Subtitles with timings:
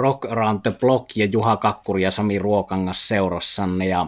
[0.00, 4.06] Rock Around the Block ja Juha Kakkuri ja Sami Ruokangas seurassanne ja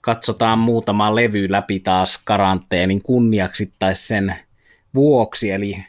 [0.00, 4.36] katsotaan muutama levy läpi taas karanteenin kunniaksi tai sen
[4.94, 5.84] vuoksi, eli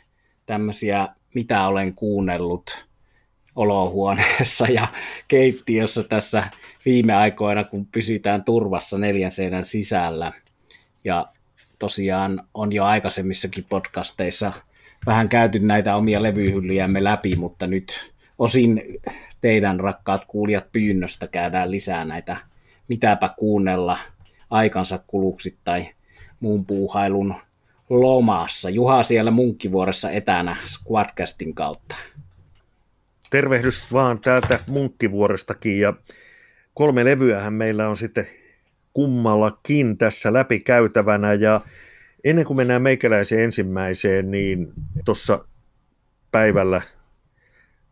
[0.46, 2.86] tämmöisiä, mitä olen kuunnellut
[3.56, 4.88] olohuoneessa ja
[5.28, 6.44] keittiössä tässä
[6.86, 10.32] viime aikoina, kun pysytään turvassa neljän seinän sisällä.
[11.04, 11.28] Ja
[11.80, 14.52] tosiaan on jo aikaisemmissakin podcasteissa
[15.06, 18.84] vähän käyty näitä omia levyhyllyjämme läpi, mutta nyt osin
[19.42, 22.38] teidän rakkaat kuulijat pyynnöstä käydään lisää näitä
[22.88, 23.98] mitäpä kuunnella
[24.50, 25.88] aikansa kuluksi tai
[26.40, 27.36] muun puuhailun
[27.90, 28.70] lomassa.
[28.70, 31.96] Juha siellä Munkkivuoressa etänä Squadcastin kautta.
[33.30, 35.94] Tervehdys vaan täältä Munkkivuorestakin ja
[36.74, 38.28] kolme levyähän meillä on sitten
[38.94, 41.62] kummallakin tässä läpikäytävänä ja
[42.24, 44.74] ennen kuin mennään meikäläiseen ensimmäiseen, niin
[45.06, 45.46] tuossa
[46.32, 46.82] päivällä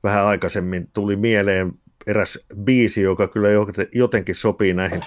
[0.03, 1.71] vähän aikaisemmin tuli mieleen
[2.07, 3.49] eräs biisi, joka kyllä
[3.93, 5.01] jotenkin sopii näihin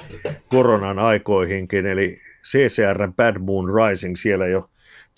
[0.48, 4.70] koronan aikoihinkin, eli CCR Bad Moon Rising, siellä jo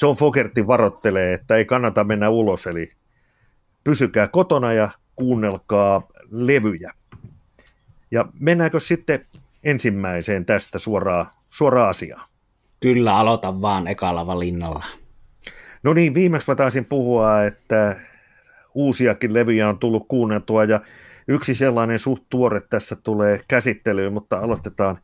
[0.02, 2.90] John Fogerty varoittelee, että ei kannata mennä ulos, eli
[3.84, 6.92] pysykää kotona ja kuunnelkaa levyjä.
[8.10, 9.26] Ja mennäänkö sitten
[9.64, 12.28] ensimmäiseen tästä suoraan, suoraan asiaan?
[12.80, 14.84] Kyllä, aloitan vaan ekalla valinnalla.
[15.82, 18.00] No niin, viimeksi mä taisin puhua, että
[18.74, 20.80] uusiakin levyjä on tullut kuunneltua ja
[21.28, 24.98] yksi sellainen suht tuore tässä tulee käsittelyyn, mutta aloitetaan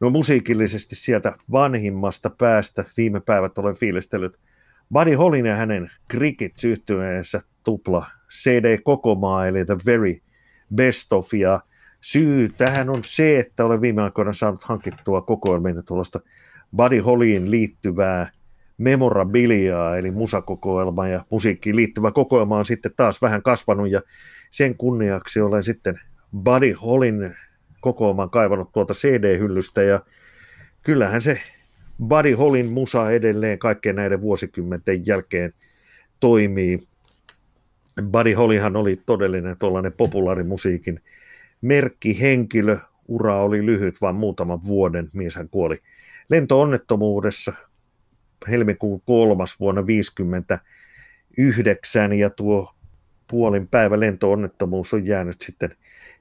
[0.00, 2.84] no musiikillisesti sieltä vanhimmasta päästä.
[2.96, 4.38] Viime päivät olen fiilistellyt
[4.92, 10.16] Buddy Hollin ja hänen cricket yhtyeensä tupla CD-kokomaa, eli The Very
[10.74, 11.60] Best of, ja
[12.00, 16.20] syy tähän on se, että olen viime aikoina saanut hankittua kokoelmiin tuollaista
[16.76, 18.30] Buddy Hollyin liittyvää
[18.80, 24.02] memorabiliaa, eli musakokoelma ja musiikkiin liittyvä kokoelma on sitten taas vähän kasvanut, ja
[24.50, 26.00] sen kunniaksi olen sitten
[26.44, 27.36] Buddy Hollin
[27.80, 30.00] kokoelman kaivannut tuolta CD-hyllystä, ja
[30.82, 31.40] kyllähän se
[32.08, 35.54] Buddy Hollin musa edelleen kaikkien näiden vuosikymmenten jälkeen
[36.20, 36.78] toimii.
[38.12, 41.00] Buddy Hollyhan oli todellinen tuollainen populaarimusiikin
[41.60, 42.78] merkkihenkilö.
[43.08, 45.08] Ura oli lyhyt, vain muutaman vuoden.
[45.14, 45.80] Mies hän kuoli
[46.28, 47.52] lentoonnettomuudessa
[48.48, 52.74] helmikuun kolmas vuonna 1959 ja tuo
[53.30, 55.76] puolin päivä lentoonnettomuus on jäänyt sitten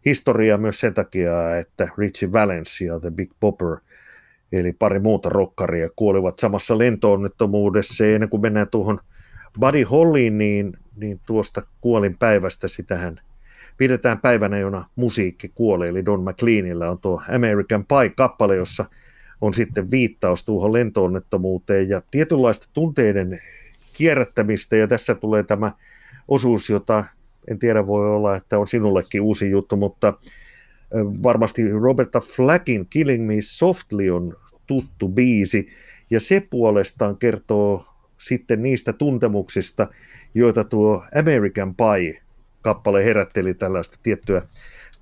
[0.06, 3.78] historiaa myös sen takia, että Richie Valens ja The Big Bopper
[4.52, 8.06] eli pari muuta rokkaria kuolivat samassa lentoonnettomuudessa.
[8.06, 9.00] Ja ennen kuin mennään tuohon
[9.60, 13.20] Buddy Holliin, niin, niin tuosta kuolin päivästä sitähän
[13.78, 18.86] pidetään päivänä, jona musiikki kuoli, eli Don McLeanilla on tuo American Pie-kappale, jossa
[19.42, 23.42] on sitten viittaus tuohon lentoonnettomuuteen ja tietynlaista tunteiden
[23.98, 25.72] kierrättämistä, ja tässä tulee tämä
[26.28, 27.06] osuus, jota
[27.48, 30.14] en tiedä voi olla, että on sinullekin uusi juttu, mutta
[31.24, 35.70] varmasti Roberta Flackin Killing Me Softly on tuttu biisi,
[36.10, 37.86] ja se puolestaan kertoo
[38.18, 39.88] sitten niistä tuntemuksista,
[40.34, 44.42] joita tuo American Pie-kappale herätteli tällaista tiettyä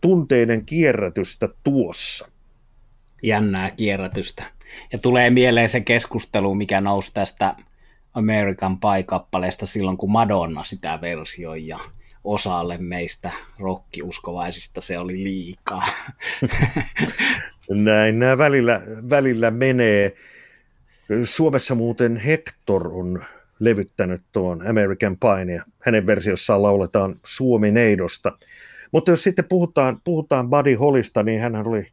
[0.01, 2.29] tunteiden kierrätystä tuossa.
[3.23, 4.43] Jännää kierrätystä.
[4.91, 7.55] Ja tulee mieleen se keskustelu, mikä nousi tästä
[8.13, 11.79] American Pie-kappaleesta silloin, kun Madonna sitä versioi ja
[12.23, 15.87] osalle meistä rokkiuskovaisista se oli liikaa.
[17.69, 20.15] Näin nämä välillä, välillä menee.
[21.23, 23.23] Suomessa muuten Hector on
[23.59, 28.37] levyttänyt tuon American Pine ja hänen versiossaan lauletaan Suomi Neidosta.
[28.91, 31.87] Mutta jos sitten puhutaan, puhutaan Buddy Hollista, niin hän oli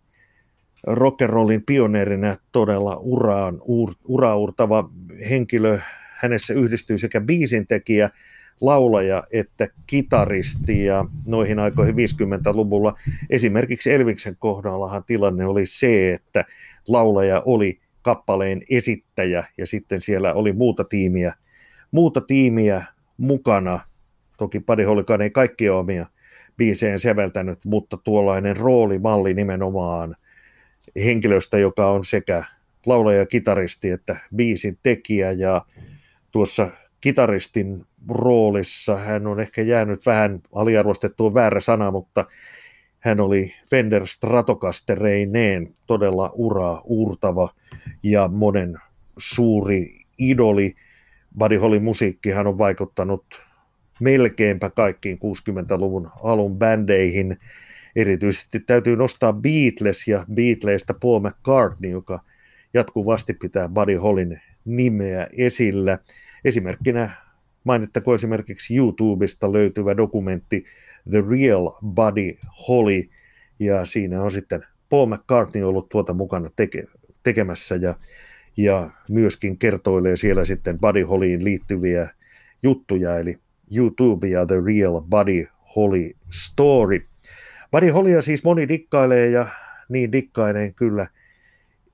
[0.87, 4.91] rock'n'rollin pioneerina todella uraan, ur, uraurtava
[5.31, 5.79] henkilö.
[6.15, 8.11] Hänessä yhdistyy sekä biisintekijä,
[8.61, 12.99] laulaja että kitaristi ja noihin aikoihin 50-luvulla
[13.31, 16.45] esimerkiksi Elviksen kohdallahan tilanne oli se, että
[16.89, 21.35] laulaja oli kappaleen esittäjä ja sitten siellä oli muuta tiimiä,
[21.91, 22.85] muuta tiimiä
[23.17, 23.81] mukana.
[24.39, 26.07] Toki Buddy Hollikaan ei kaikkia omia
[26.57, 30.17] biiseen säveltänyt, mutta tuollainen roolimalli nimenomaan
[31.05, 32.45] henkilöstä, joka on sekä
[32.87, 35.65] laulaja, kitaristi että biisin tekijä ja
[36.31, 36.71] tuossa
[37.01, 38.97] kitaristin roolissa.
[38.97, 42.27] Hän on ehkä jäänyt vähän aliarvostettua väärä sana, mutta
[43.01, 47.49] hän oli Fender Stratocastereineen todella uraa uurtava
[48.03, 48.77] ja monen
[49.19, 50.75] suuri idoli.
[51.39, 53.25] Buddy Holly musiikkihan on vaikuttanut
[54.01, 57.39] melkeinpä kaikkiin 60-luvun alun bändeihin.
[57.97, 62.21] Erityisesti täytyy nostaa Beatles ja Beatlesista Paul McCartney, joka
[62.75, 65.99] jatkuvasti pitää Buddy Hollin nimeä esillä.
[66.45, 67.11] Esimerkkinä
[67.65, 70.65] Mainittako esimerkiksi YouTubesta löytyvä dokumentti
[71.11, 72.37] The Real Body
[72.69, 73.09] Holly,
[73.59, 76.85] ja siinä on sitten Paul McCartney ollut tuota mukana teke,
[77.23, 77.95] tekemässä, ja,
[78.57, 82.09] ja myöskin kertoilee siellä sitten Buddy Hollyin liittyviä
[82.63, 83.39] juttuja, eli
[83.77, 85.47] YouTube ja The Real Buddy
[85.77, 87.07] Holly Story.
[87.75, 89.47] Buddy Hollya siis moni dikkailee, ja
[89.89, 91.07] niin dikkailen kyllä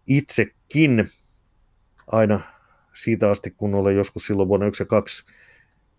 [0.06, 1.06] itsekin
[2.06, 2.40] aina
[2.94, 5.24] siitä asti, kun olen joskus silloin vuonna 1992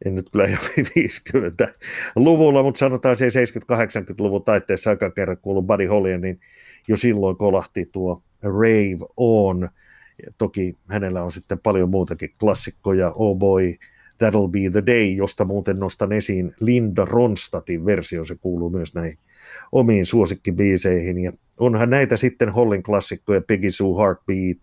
[0.06, 0.64] en nyt kyllä ihan
[1.00, 6.40] 50-luvulla, mutta sanotaan se 70-80-luvun taitteessa aika kerran kuullut Buddy Holly, niin
[6.88, 9.70] jo silloin kolahti tuo Rave On.
[10.26, 13.74] Ja toki hänellä on sitten paljon muutakin klassikkoja, Oh Boy,
[14.24, 19.18] That'll Be The Day, josta muuten nostan esiin Linda Ronstadtin versio, se kuuluu myös näihin
[19.72, 21.18] omiin suosikkibiiseihin.
[21.18, 24.58] Ja onhan näitä sitten Hollin klassikkoja, Peggy Sue Heartbeat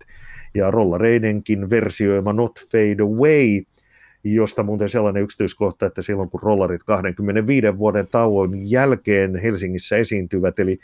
[0.55, 3.63] ja Rollareidenkin versioima Not Fade Away–
[4.25, 10.79] josta muuten sellainen yksityiskohta, että silloin kun rollarit 25 vuoden tauon jälkeen Helsingissä esiintyvät, eli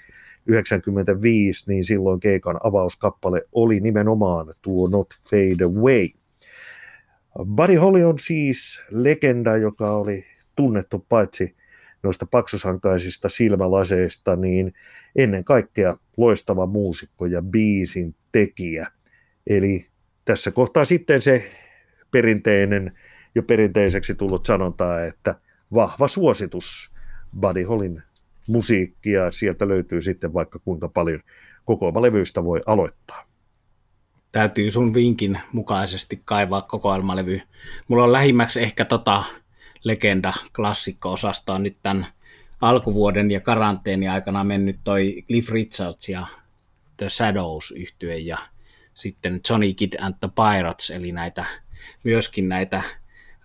[0.47, 6.09] 95, niin silloin keikan avauskappale oli nimenomaan tuo Not Fade Away.
[7.57, 10.25] Buddy Holly on siis legenda, joka oli
[10.57, 11.55] tunnettu paitsi
[12.05, 14.75] noista paksusankaisista silmälaseista, niin
[15.17, 18.87] ennen kaikkea loistava muusikko ja biisin tekijä.
[19.47, 19.87] Eli
[20.25, 21.51] tässä kohtaa sitten se
[22.11, 22.99] perinteinen
[23.35, 25.35] jo perinteiseksi tullut sanontaa, että
[25.75, 26.91] vahva suositus
[27.41, 28.03] Buddy Hollin
[28.47, 31.21] musiikkia, sieltä löytyy sitten vaikka kuinka paljon
[31.65, 33.25] kokoelmalevyistä voi aloittaa.
[34.33, 37.41] Täytyy sun vinkin mukaisesti kaivaa kokoelmalevy.
[37.89, 39.25] Mulla on lähimmäksi ehkä tota
[39.85, 42.07] legenda klassikko-osastoa nyt tämän
[42.61, 46.27] alkuvuoden ja karanteeni aikana mennyt toi Cliff Richards ja
[46.97, 48.39] The Shadows yhtye ja
[48.95, 51.45] sitten Johnny Kid and the Pirates, eli näitä,
[52.05, 52.83] myöskin näitä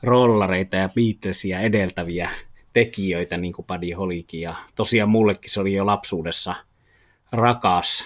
[0.03, 2.29] rollareita ja Beatlesia edeltäviä
[2.73, 4.41] tekijöitä, niin kuin Buddy Hollykin.
[4.41, 6.55] Ja tosiaan mullekin se oli jo lapsuudessa
[7.35, 8.05] rakas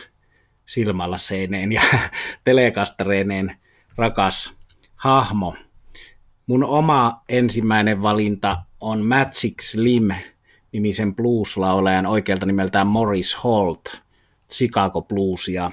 [0.65, 1.81] silmällä seineen ja
[2.43, 3.57] telekastareineen
[3.97, 4.53] rakas
[4.95, 5.55] hahmo.
[6.47, 10.09] Mun oma ensimmäinen valinta on Magic Slim
[10.71, 14.01] nimisen blues-laulajan oikealta nimeltään Morris Holt,
[14.51, 15.71] Chicago Blues ja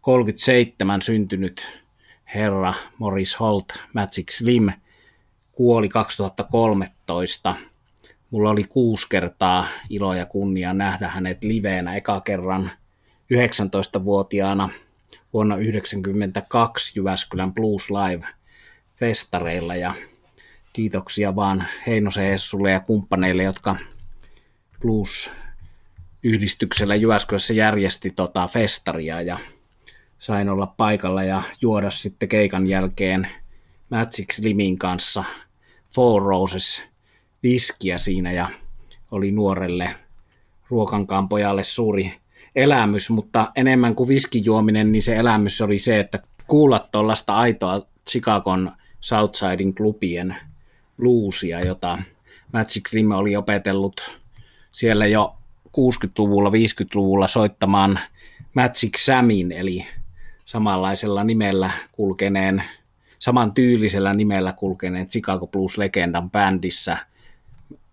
[0.00, 1.62] 37 syntynyt
[2.34, 4.72] herra Morris Holt, Magic Slim–
[5.60, 7.56] kuoli 2013.
[8.30, 12.70] Mulla oli kuusi kertaa ilo ja kunnia nähdä hänet liveenä eka kerran
[13.34, 14.68] 19-vuotiaana
[15.32, 18.26] vuonna 1992 Jyväskylän Blues Live
[19.00, 19.94] festareilla ja
[20.72, 23.76] kiitoksia vaan Heinosen Hessulle ja kumppaneille, jotka
[24.80, 25.32] Blues
[26.22, 29.38] yhdistyksellä Jyväskylässä järjesti tota festaria ja
[30.18, 33.28] sain olla paikalla ja juoda sitten keikan jälkeen
[33.90, 35.24] Magic Limin kanssa
[35.94, 36.82] Four Roses
[37.42, 38.50] viskiä siinä ja
[39.10, 39.94] oli nuorelle
[40.68, 42.14] ruokankaan pojalle suuri
[42.56, 48.72] elämys, mutta enemmän kuin viskijuominen, niin se elämys oli se, että kuulla tuollaista aitoa Chicagon
[49.00, 50.36] Southsidein klubien
[50.96, 51.98] bluesia, jota
[52.52, 54.00] Magic Slim oli opetellut
[54.70, 55.36] siellä jo
[55.68, 58.00] 60-luvulla, 50-luvulla soittamaan
[58.54, 59.86] Magic Samin, eli
[60.44, 62.62] samanlaisella nimellä kulkeneen
[63.18, 66.96] saman tyylisellä nimellä kulkeneen Chicago Blues-legendan bändissä.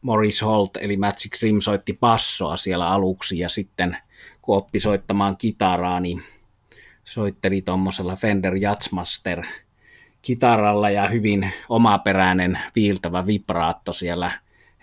[0.02, 3.98] Morris Holt eli Magic Slim soitti passoa siellä aluksi ja sitten
[4.42, 6.24] kun oppi soittamaan kitaraa, niin
[7.04, 9.46] soitteli tuommoisella Fender Jazzmaster
[10.22, 14.32] kitaralla ja hyvin omaperäinen viiltävä vibraatto siellä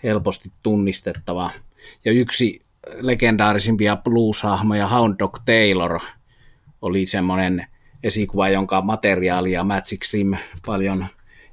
[0.03, 1.51] helposti tunnistettava.
[2.05, 2.61] Ja yksi
[2.93, 5.99] legendaarisimpia blues-hahmoja, Hound Dog Taylor,
[6.81, 7.67] oli semmoinen
[8.03, 11.05] esikuva, jonka materiaalia Magic Slim paljon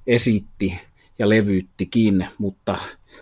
[0.06, 0.80] esitti
[1.18, 2.78] ja levyttikin, mutta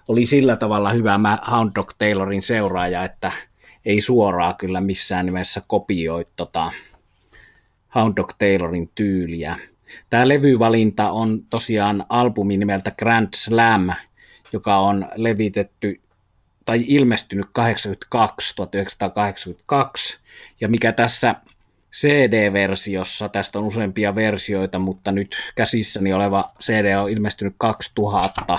[0.08, 3.32] oli sillä tavalla hyvä Hound Dog Taylorin seuraaja, että
[3.84, 6.72] ei suoraan kyllä missään nimessä kopioi tota
[7.94, 9.58] Hound Dog Taylorin tyyliä.
[10.10, 13.90] Tämä levyvalinta on tosiaan albumi nimeltä Grand Slam,
[14.52, 16.00] joka on levitetty
[16.64, 20.18] tai ilmestynyt 82, 1982,
[20.60, 21.34] ja mikä tässä
[21.92, 28.58] CD-versiossa, tästä on useampia versioita, mutta nyt käsissäni oleva CD on ilmestynyt 2000,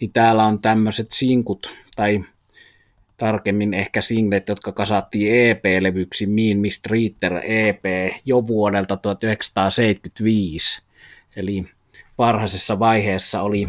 [0.00, 2.24] niin täällä on tämmöiset sinkut, tai
[3.22, 7.84] tarkemmin ehkä singlet, jotka kasattiin EP-levyksi Mean Mistreater EP
[8.24, 10.82] jo vuodelta 1975.
[11.36, 11.64] Eli
[12.18, 13.68] varhaisessa vaiheessa oli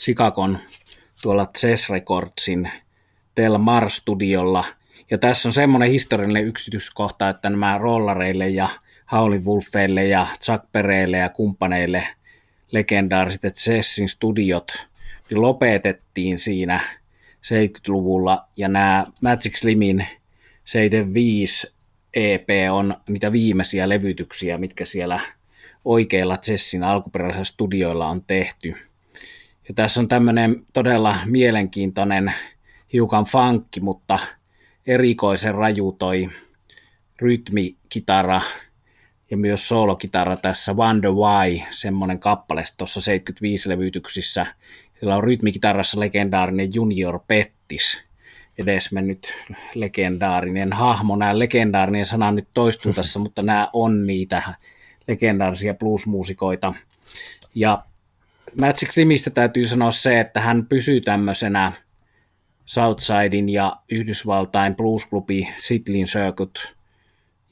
[0.00, 0.58] Chicagon
[1.22, 2.70] tuolla Chess Recordsin
[3.34, 4.64] Tel Mar Studiolla–
[5.10, 8.68] ja tässä on semmoinen historiallinen yksityiskohta, että nämä rollareille ja
[9.12, 12.06] Howlin Wolfeille ja Chuck Pereille ja kumppaneille
[12.72, 14.86] legendaariset Chessin studiot
[15.30, 16.80] niin lopetettiin siinä
[17.46, 20.06] 70-luvulla, ja nämä Magic Slimin
[20.64, 21.76] 75
[22.14, 25.20] EP on niitä viimeisiä levytyksiä, mitkä siellä
[25.84, 28.74] oikeilla Chessin alkuperäisillä studioilla on tehty.
[29.68, 32.32] Ja tässä on tämmöinen todella mielenkiintoinen,
[32.92, 34.18] hiukan funkki, mutta
[34.86, 36.28] erikoisen raju toi
[37.18, 38.40] rytmikitara
[39.30, 44.46] ja myös soolokitara tässä Wonder Why, semmoinen kappale tuossa 75-levytyksissä.
[45.00, 48.02] Sillä on rytmikitarassa legendaarinen Junior Pettis,
[48.58, 49.32] edesmennyt
[49.74, 51.16] legendaarinen hahmo.
[51.16, 54.42] Nämä legendaarinen sana nyt toistuu tässä, mutta nämä on niitä
[55.08, 56.74] legendaarisia bluesmuusikoita.
[57.54, 57.84] Ja
[58.60, 61.72] Magic Slimistä täytyy sanoa se, että hän pysyy tämmöisenä
[62.66, 66.54] Southsidein ja Yhdysvaltain bluesklubi Sitlin Circuit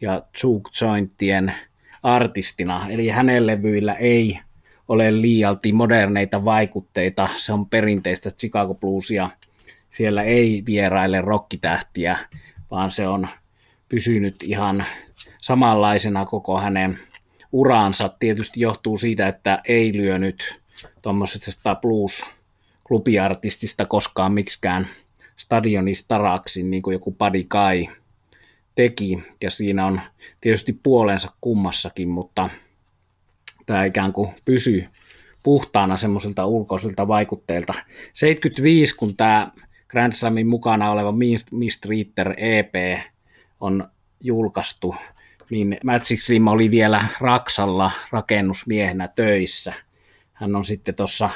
[0.01, 1.53] ja Juke Jointien
[2.03, 4.39] artistina, eli hänen levyillä ei
[4.89, 9.31] ole liialti moderneita vaikutteita, se on perinteistä Chicago bluesia,
[9.91, 12.19] siellä ei vieraille rokkitähtiä,
[12.71, 13.29] vaan se on
[13.89, 14.85] pysynyt ihan
[15.39, 16.99] samanlaisena koko hänen
[17.53, 18.11] uraansa.
[18.19, 20.59] Tietysti johtuu siitä, että ei lyönyt
[21.03, 24.89] tuommoisesta blues-klubiartistista koskaan miksikään
[25.37, 27.89] stadionistaraksi, niin kuin joku Buddy Kai
[28.75, 30.01] teki, ja siinä on
[30.41, 32.51] tietysti puolensa kummassakin, mutta
[33.69, 34.85] tämä ikään kuin pysyy
[35.43, 37.75] puhtaana semmoisilta ulkoisilta vaikutteilta.
[38.13, 39.51] 75, kun tämä
[39.89, 41.15] Grand Slamin mukana oleva
[41.89, 42.75] Ritter EP
[43.61, 43.89] on
[44.21, 44.95] julkaistu,
[45.51, 49.73] niin Magic Slim oli vielä Raksalla rakennusmiehenä töissä.
[50.33, 51.31] Hän on sitten tuossa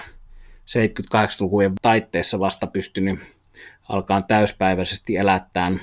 [0.66, 3.20] 78-lukujen taitteessa vasta pystynyt
[3.88, 5.80] alkaa täyspäiväisesti elättään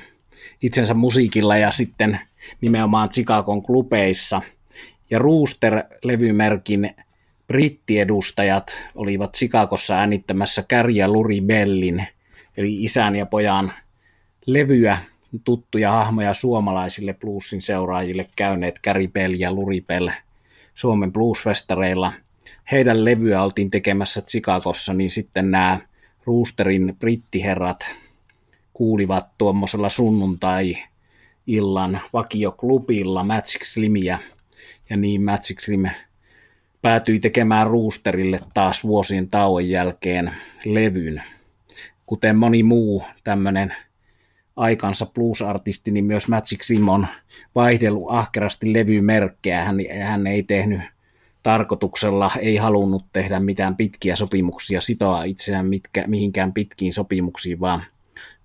[0.62, 2.20] itsensä musiikilla ja sitten
[2.62, 4.42] nimenomaan Chicagon klubeissa.
[5.10, 6.90] Ja Rooster-levymerkin
[7.48, 12.08] brittiedustajat olivat Chicagossa äänittämässä Kärjä Luri Bellin,
[12.58, 13.72] eli isän ja pojan
[14.46, 14.98] levyä,
[15.44, 20.10] tuttuja hahmoja suomalaisille bluesin seuraajille käyneet Gary Bell ja Luri Bell
[20.76, 22.14] Suomen bluesfestareilla.
[22.72, 25.80] Heidän levyä oltiin tekemässä Chicagossa, niin sitten nämä
[26.26, 27.96] Roosterin brittiherrat
[28.74, 34.18] kuulivat tuommoisella sunnuntai-illan vakioklubilla Magic Slimia,
[34.90, 35.86] ja niin Magic Slim
[36.82, 40.32] päätyi tekemään Roosterille taas vuosien tauon jälkeen
[40.66, 41.24] levyn.
[42.06, 43.74] Kuten moni muu tämmöinen
[44.56, 47.08] aikansa blues-artisti, niin myös Magic Slim on
[47.56, 49.64] vaihdellut ahkerasti levymerkkejä.
[49.64, 50.82] Hän, hän ei tehnyt
[51.44, 57.84] tarkoituksella, ei halunnut tehdä mitään pitkiä sopimuksia, sitoa itseään mitkä, mihinkään pitkiin sopimuksiin, vaan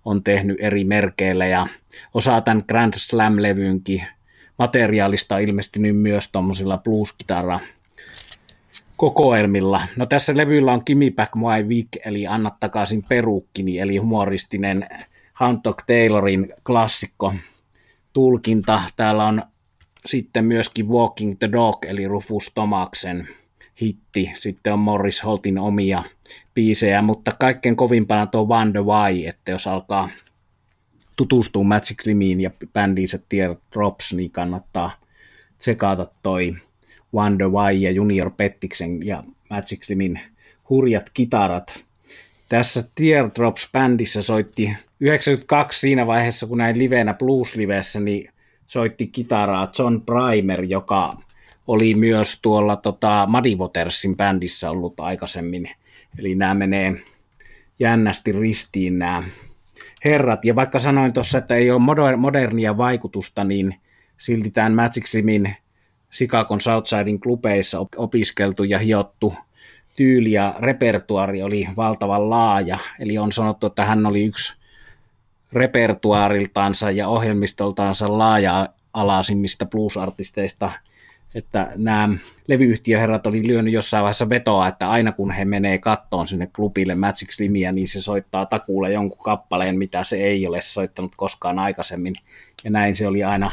[0.04, 1.66] on tehnyt eri merkeillä ja
[2.14, 4.02] osa tämän Grand Slam-levynkin
[4.58, 7.60] materiaalista on ilmestynyt myös tuommoisilla blues-kitara
[8.96, 9.80] kokoelmilla.
[9.96, 14.86] No tässä levyllä on Kimi Back My Wig, eli Anna takaisin perukkini, eli humoristinen
[15.32, 17.34] Hantok Taylorin klassikko
[18.12, 18.82] tulkinta.
[18.96, 19.42] Täällä on
[20.06, 23.28] sitten myöskin Walking the Dog, eli Rufus Tomaksen
[23.80, 24.32] hitti.
[24.34, 26.02] Sitten on Morris Holtin omia
[26.54, 30.08] biisejä, mutta kaikkein kovimpana tuo Wonder Why, että jos alkaa
[31.16, 34.90] tutustua Magic Slimiin ja bändiinsä Tier Drops, niin kannattaa
[35.58, 36.54] tsekata toi
[37.14, 40.20] Wonder Why ja Junior Pettiksen ja Magic Slimin
[40.70, 41.84] hurjat kitarat.
[42.48, 48.32] Tässä Teardrops-bändissä soitti 92 siinä vaiheessa, kun näin livenä blues-livessä, niin
[48.66, 51.16] soitti kitaraa John Primer, joka
[51.66, 55.70] oli myös tuolla tota, Muddy Watersin bändissä ollut aikaisemmin.
[56.18, 56.94] Eli nämä menee
[57.80, 59.22] jännästi ristiin nämä
[60.04, 60.44] herrat.
[60.44, 63.74] Ja vaikka sanoin tuossa, että ei ole modernia vaikutusta, niin
[64.18, 65.54] silti tämän Magic Simin
[66.12, 69.34] Chicagon Southsidein klubeissa opiskeltu ja hiottu
[69.96, 72.78] tyyli ja repertuari oli valtavan laaja.
[73.00, 74.54] Eli on sanottu, että hän oli yksi
[75.52, 80.70] repertuaariltaansa ja ohjelmistoltaansa laaja-alaisimmista blues-artisteista–
[81.34, 82.08] että nämä
[82.48, 87.30] levyyhtiöherrat oli lyönyt jossain vaiheessa vetoa, että aina kun he menee kattoon sinne klubille Magic
[87.30, 92.14] Slimiä, niin se soittaa takuulle jonkun kappaleen, mitä se ei ole soittanut koskaan aikaisemmin.
[92.64, 93.50] Ja näin se oli aina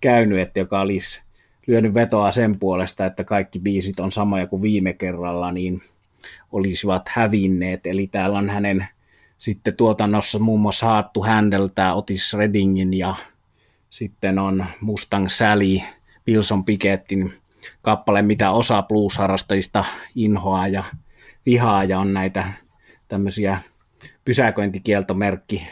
[0.00, 1.20] käynyt, että joka olisi
[1.66, 5.82] lyönyt vetoa sen puolesta, että kaikki biisit on samoja kuin viime kerralla, niin
[6.52, 7.86] olisivat hävinneet.
[7.86, 8.86] Eli täällä on hänen
[9.38, 13.14] sitten tuotannossa muun muassa Haattu Händeltä Otis Reddingin ja
[13.90, 15.78] sitten on Mustang Sally,
[16.28, 17.32] Wilson Pikettin
[17.82, 20.84] kappale, mitä osa blues-harrastajista inhoaa ja
[21.46, 22.44] vihaa ja on näitä
[23.08, 23.58] tämmöisiä
[24.24, 25.68] pysäköintikieltomerkki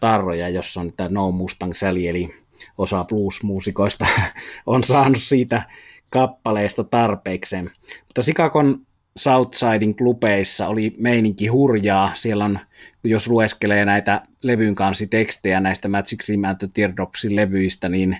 [0.00, 2.34] tarroja, jossa on tämä No Mustang Sally, eli
[2.78, 4.06] osa blues-muusikoista
[4.66, 5.62] on saanut siitä
[6.10, 7.70] kappaleesta tarpeikseen.
[8.06, 12.10] Mutta Sikakon Southsidein klubeissa oli meininki hurjaa.
[12.14, 12.58] Siellä on,
[13.04, 18.16] jos lueskelee näitä levyn kanssa tekstejä näistä Magic Slim and Teardropsin levyistä, niin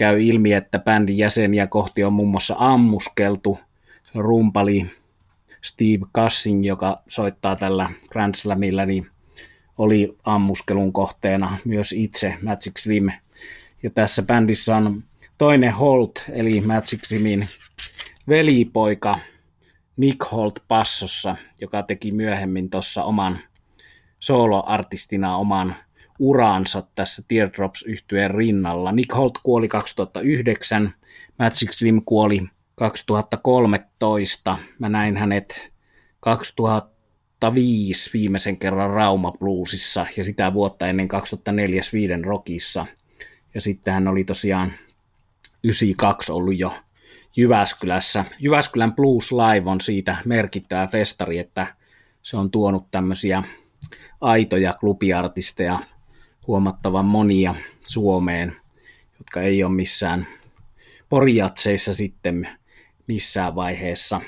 [0.00, 3.58] käy ilmi, että bändin jäseniä kohti on muun muassa ammuskeltu.
[4.14, 4.86] Rumpali
[5.62, 9.06] Steve Cussing, joka soittaa tällä Grand Slamilla, niin
[9.78, 13.10] oli ammuskelun kohteena myös itse Magic Slim.
[13.82, 15.02] Ja tässä bändissä on
[15.38, 17.48] toinen Holt, eli Magic Slimin
[18.28, 19.18] velipoika
[19.96, 23.38] Nick Holt passossa, joka teki myöhemmin tuossa oman
[24.20, 25.74] soloartistina oman
[26.20, 28.92] uraansa tässä Teardrops yhtyeen rinnalla.
[28.92, 30.92] Nick Holt kuoli 2009,
[31.38, 32.42] Magic Slim kuoli
[32.74, 34.58] 2013.
[34.78, 35.72] Mä näin hänet
[36.20, 42.86] 2005 viimeisen kerran Rauma Bluesissa ja sitä vuotta ennen 2004 Sweden Rockissa.
[43.54, 44.72] Ja sitten hän oli tosiaan
[45.64, 46.74] 92 ollut jo
[47.36, 48.24] Jyväskylässä.
[48.38, 51.66] Jyväskylän Blues Live on siitä merkittävä festari, että
[52.22, 53.44] se on tuonut tämmöisiä
[54.20, 55.78] aitoja klubiartisteja
[56.50, 57.54] huomattavan monia
[57.86, 58.52] Suomeen,
[59.18, 60.26] jotka ei ole missään
[61.08, 62.48] porjatseissa sitten
[63.06, 64.20] missään vaiheessa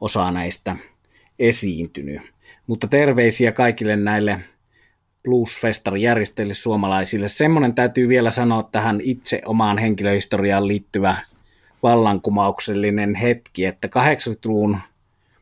[0.00, 0.76] osa näistä
[1.38, 2.22] esiintynyt.
[2.66, 4.40] Mutta terveisiä kaikille näille
[5.22, 7.28] Bluesfestari-järjestäjille suomalaisille.
[7.28, 11.16] Semmoinen täytyy vielä sanoa tähän itse omaan henkilöhistoriaan liittyvä
[11.82, 14.78] vallankumouksellinen hetki, että 80-luvun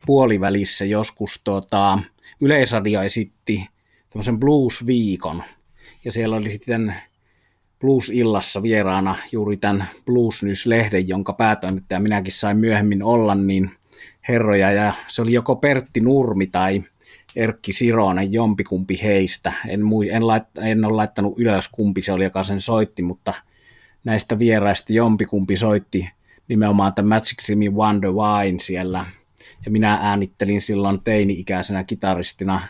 [0.05, 1.99] puolivälissä joskus tota,
[2.41, 3.67] Yleisradio esitti
[4.09, 5.43] tämmöisen blues-viikon,
[6.05, 6.95] ja siellä oli sitten
[7.79, 13.71] Blues-illassa vieraana juuri tämän Blues News-lehden, jonka päätoimittaja minäkin sain myöhemmin olla, niin
[14.27, 16.83] herroja, ja se oli joko Pertti Nurmi tai
[17.35, 19.53] Erkki Sironen, jompikumpi heistä.
[19.67, 23.33] En, mui, en, lait, en ole laittanut ylös kumpi se oli, joka sen soitti, mutta
[24.03, 26.09] näistä vieraista jompikumpi soitti
[26.47, 29.05] nimenomaan tämän Magic Slimin Wonder Wine siellä.
[29.65, 32.61] Ja minä äänittelin silloin teini-ikäisenä kitaristina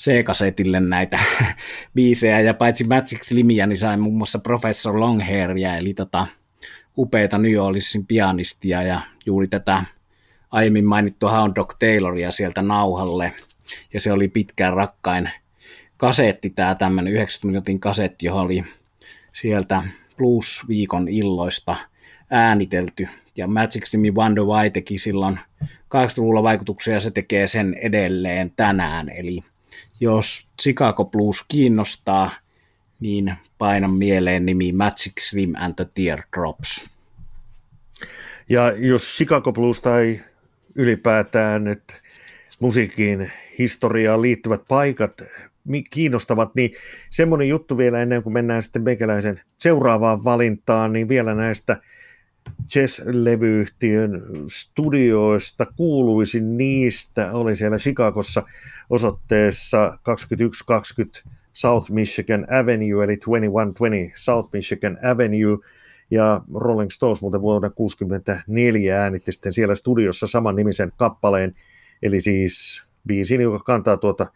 [0.00, 1.18] C-kasetille näitä
[1.94, 6.26] biisejä, ja paitsi Magic Slimia, niin sain muun muassa Professor Longhairia, eli tota,
[6.98, 9.84] upeita New Orleansin pianistia, ja juuri tätä
[10.50, 13.32] aiemmin mainittua Hound Dog Tayloria sieltä nauhalle,
[13.92, 15.30] ja se oli pitkään rakkain
[15.96, 18.64] kasetti, tämä tämmöinen 90 minuutin kasetti, johon oli
[19.32, 19.82] sieltä
[20.16, 21.76] Blues-viikon illoista
[22.30, 28.52] äänitelty, ja Magic Simi Wonder Why teki silloin 80-luvulla vaikutuksia, ja se tekee sen edelleen
[28.56, 29.44] tänään, eli
[30.00, 32.30] jos Chicago Blues kiinnostaa,
[33.00, 36.90] niin paina mieleen nimi Magic Swim and the Teardrops.
[38.48, 40.20] Ja jos Chicago Blues tai
[40.74, 41.94] ylipäätään että
[42.60, 45.22] musiikin historiaan liittyvät paikat
[45.90, 46.72] kiinnostavat, niin
[47.10, 51.76] semmoinen juttu vielä ennen kuin mennään sitten meikäläisen seuraavaan valintaan, niin vielä näistä
[52.68, 58.42] Chess-levyyhtiön studioista kuuluisin niistä, oli siellä Chicagossa
[58.90, 61.20] osoitteessa 2120
[61.52, 65.58] South Michigan Avenue, eli 2120 South Michigan Avenue,
[66.10, 71.54] ja Rolling Stones muuten vuonna 1964 äänitti sitten siellä studiossa saman nimisen kappaleen,
[72.02, 74.26] eli siis biisin, joka kantaa tuota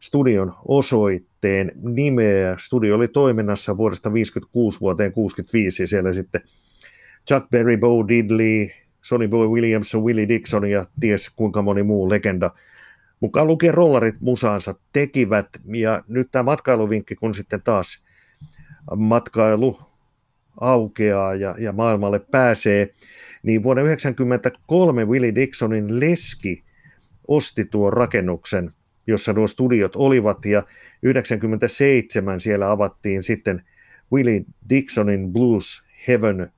[0.00, 2.56] studion osoitteen nimeä.
[2.58, 6.40] Studio oli toiminnassa vuodesta 1956 vuoteen 1965 ja siellä sitten
[7.30, 8.70] Chuck Berry, Bo Diddley,
[9.02, 12.50] Sonny Boy Williams, Willie Dixon ja ties kuinka moni muu legenda
[13.20, 15.46] mukaan lukien rollarit musaansa tekivät.
[15.66, 18.02] Ja nyt tämä matkailuvinkki, kun sitten taas
[18.96, 19.80] matkailu
[20.60, 22.94] aukeaa ja, ja maailmalle pääsee,
[23.42, 26.64] niin vuonna 1993 Willie Dixonin leski
[27.28, 28.70] osti tuon rakennuksen,
[29.06, 33.64] jossa nuo studiot olivat, ja 1997 siellä avattiin sitten
[34.12, 36.52] Willie Dixonin Blues Heaven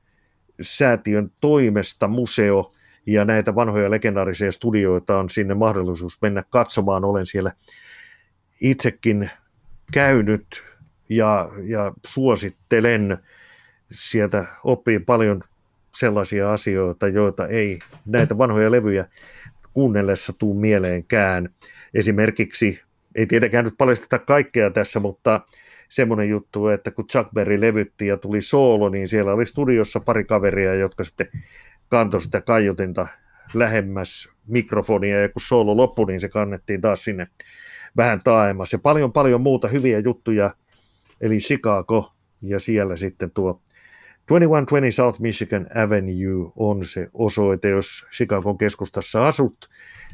[0.61, 2.73] säätiön toimesta museo,
[3.07, 7.05] ja näitä vanhoja legendaarisia studioita on sinne mahdollisuus mennä katsomaan.
[7.05, 7.53] Olen siellä
[8.61, 9.31] itsekin
[9.93, 10.62] käynyt
[11.09, 13.19] ja, ja suosittelen.
[13.93, 15.45] Sieltä oppii paljon
[15.95, 19.05] sellaisia asioita, joita ei näitä vanhoja levyjä
[19.75, 21.49] kuunnellessa tuu mieleenkään.
[21.95, 22.83] Esimerkiksi,
[23.15, 25.41] ei tietenkään nyt paljasteta kaikkea tässä, mutta
[25.93, 30.25] semmoinen juttu, että kun Chuck Berry levytti ja tuli soolo, niin siellä oli studiossa pari
[30.25, 31.29] kaveria, jotka sitten
[31.89, 33.07] kantoi sitä kaiutinta
[33.55, 37.27] lähemmäs mikrofonia, ja kun soolo loppui, niin se kannettiin taas sinne
[37.97, 38.73] vähän taaemmas.
[38.73, 40.55] Ja paljon paljon muuta hyviä juttuja,
[41.21, 43.63] eli Chicago, ja siellä sitten tuo
[44.27, 49.69] 2120 South Michigan Avenue on se osoite, jos Chicagon keskustassa asut,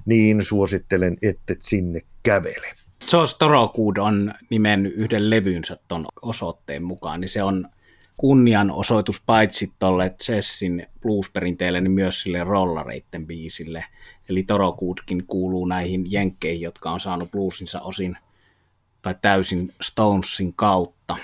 [0.07, 2.88] niin suosittelen, että sinne kävele.
[3.11, 7.69] George Torokud on nimennyt yhden levynsä tuon osoitteen mukaan, niin se on
[8.17, 13.85] kunnianosoitus paitsi tuolle Chessin blues-perinteelle, niin myös sille rollareitten biisille.
[14.29, 18.17] Eli Torokuutkin kuuluu näihin jenkkeihin, jotka on saanut bluesinsa osin
[19.03, 21.17] tai täysin Stonesin kautta.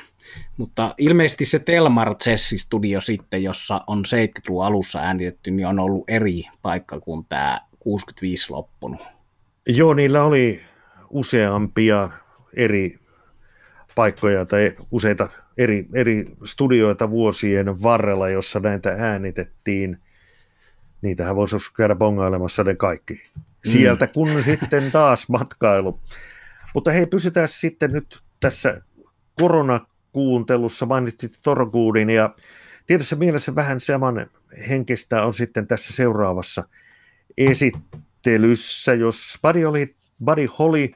[0.57, 6.05] Mutta ilmeisesti se Telmar Chessi Studio sitten, jossa on 70-luvun alussa äänitetty, niin on ollut
[6.09, 9.01] eri paikka kuin tämä 65 loppunut.
[9.69, 10.63] Joo, niillä oli
[11.15, 12.11] useampia
[12.57, 12.99] eri
[13.95, 19.99] paikkoja tai useita eri, eri studioita vuosien varrella, jossa näitä äänitettiin.
[21.03, 23.23] Niitähän voisi käydä bongailemassa ne kaikki.
[23.65, 24.43] Sieltä kun mm.
[24.43, 26.01] sitten taas matkailu.
[26.75, 28.81] Mutta hei, pysytään sitten nyt tässä
[29.41, 30.87] koronakuuntelussa.
[30.87, 32.35] Mainitsit Torguudin ja
[32.87, 34.31] tietysti mielessä vähän saman
[34.69, 36.69] henkistä on sitten tässä seuraavassa
[37.37, 38.95] esittelyssä.
[38.95, 40.89] Jos Buddy, oli, Buddy Holly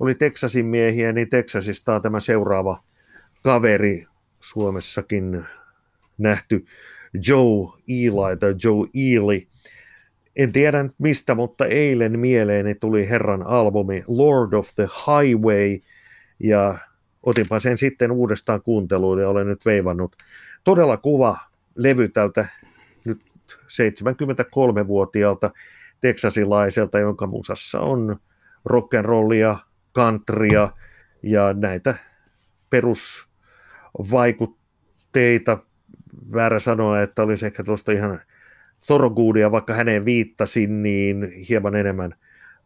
[0.00, 2.82] oli Texasin miehiä, niin Texasista on tämä seuraava
[3.42, 4.06] kaveri
[4.40, 5.44] Suomessakin
[6.18, 6.64] nähty
[7.28, 9.46] Joe Eli tai Joe Ely.
[10.36, 15.78] En tiedä mistä, mutta eilen mieleeni tuli herran albumi Lord of the Highway
[16.40, 16.78] ja
[17.22, 20.16] otinpa sen sitten uudestaan kuunteluun ja olen nyt veivannut.
[20.64, 21.36] Todella kuva
[21.74, 22.48] levy tältä
[23.04, 23.20] nyt
[23.52, 25.50] 73-vuotiaalta
[26.00, 28.16] teksasilaiselta, jonka musassa on
[28.70, 30.72] rock'n'rollia, countrya
[31.22, 31.94] ja näitä
[32.70, 35.58] perusvaikutteita.
[36.32, 38.20] Väärä sanoa, että olisi ehkä tuosta ihan
[38.86, 42.14] Thorogoodia, vaikka häneen viittasin, niin hieman enemmän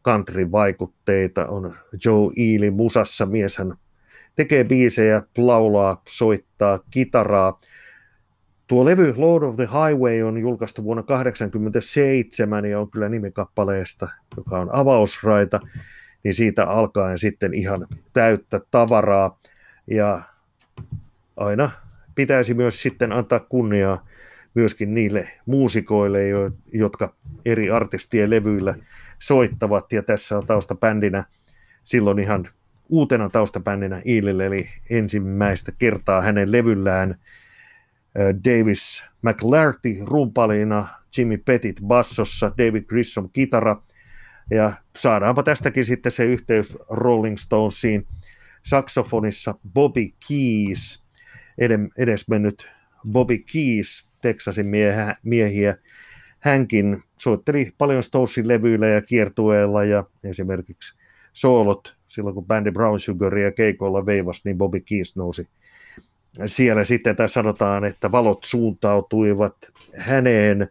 [0.04, 3.26] country-vaikutteita on Joe Ely musassa.
[3.26, 3.74] Mies hän
[4.36, 7.60] tekee biisejä, laulaa, soittaa kitaraa.
[8.66, 14.58] Tuo levy Lord of the Highway on julkaistu vuonna 1987 ja on kyllä nimikappaleesta, joka
[14.58, 15.60] on avausraita,
[16.24, 19.38] niin siitä alkaen sitten ihan täyttä tavaraa.
[19.86, 20.22] Ja
[21.36, 21.70] aina
[22.14, 24.06] pitäisi myös sitten antaa kunniaa
[24.54, 26.20] myöskin niille muusikoille,
[26.72, 28.74] jotka eri artistien levyillä
[29.18, 29.92] soittavat.
[29.92, 31.24] Ja tässä on taustabändinä
[31.84, 32.48] silloin ihan
[32.88, 37.18] uutena taustabändinä Iilille, eli ensimmäistä kertaa hänen levyllään
[38.44, 43.82] Davis McLarty rumpalina, Jimmy Pettit bassossa, David Grissom kitara,
[44.50, 48.06] ja saadaanpa tästäkin sitten se yhteys Rolling Stonesiin.
[48.62, 51.04] Saksofonissa Bobby Keys,
[51.98, 52.66] edesmennyt
[53.10, 54.66] Bobby Keys, Texasin
[55.22, 55.76] miehiä.
[56.38, 60.98] Hänkin soitteli paljon Stonesin levyillä ja kiertueella ja esimerkiksi
[61.32, 65.48] soolot silloin kun bändi Brown Sugaria keikoilla veivas, niin Bobby Keys nousi
[66.46, 69.56] siellä sitten, tai sanotaan, että valot suuntautuivat
[69.96, 70.68] häneen.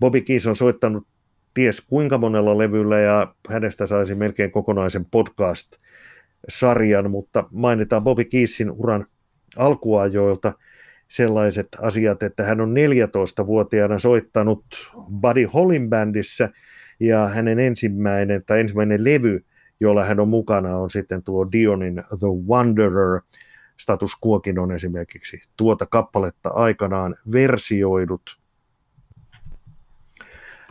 [0.00, 1.06] Bobby Keys on soittanut
[1.54, 9.06] ties kuinka monella levyllä ja hänestä saisi melkein kokonaisen podcast-sarjan, mutta mainitaan Bobby Keysin uran
[9.56, 10.52] alkuajoilta
[11.08, 14.64] sellaiset asiat, että hän on 14-vuotiaana soittanut
[15.20, 16.50] Buddy Hollin bändissä
[17.00, 19.44] ja hänen ensimmäinen tai ensimmäinen levy
[19.80, 23.20] jolla hän on mukana, on sitten tuo Dionin The Wanderer.
[23.76, 28.38] Status Quokin on esimerkiksi tuota kappaletta aikanaan versioidut.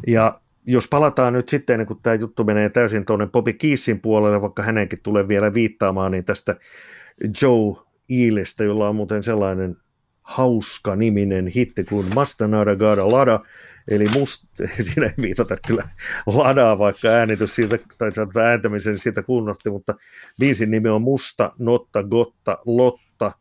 [0.07, 4.63] Ja jos palataan nyt sitten, kun tämä juttu menee täysin tuonne Bobby Keesin puolelle, vaikka
[4.63, 6.55] hänenkin tulee vielä viittaamaan, niin tästä
[7.41, 7.75] Joe
[8.09, 9.77] Eelistä, jolla on muuten sellainen
[10.21, 13.39] hauska niminen hitti kuin Mastanada Gada Lada,
[13.89, 14.43] Eli must,
[14.85, 15.83] siinä ei viitata kyllä
[16.25, 18.11] ladaa, vaikka äänitys siitä, tai
[18.43, 19.95] ääntämisen siitä kunnosti, mutta
[20.39, 23.31] biisin nimi on Musta, Notta, Gotta, Lotta.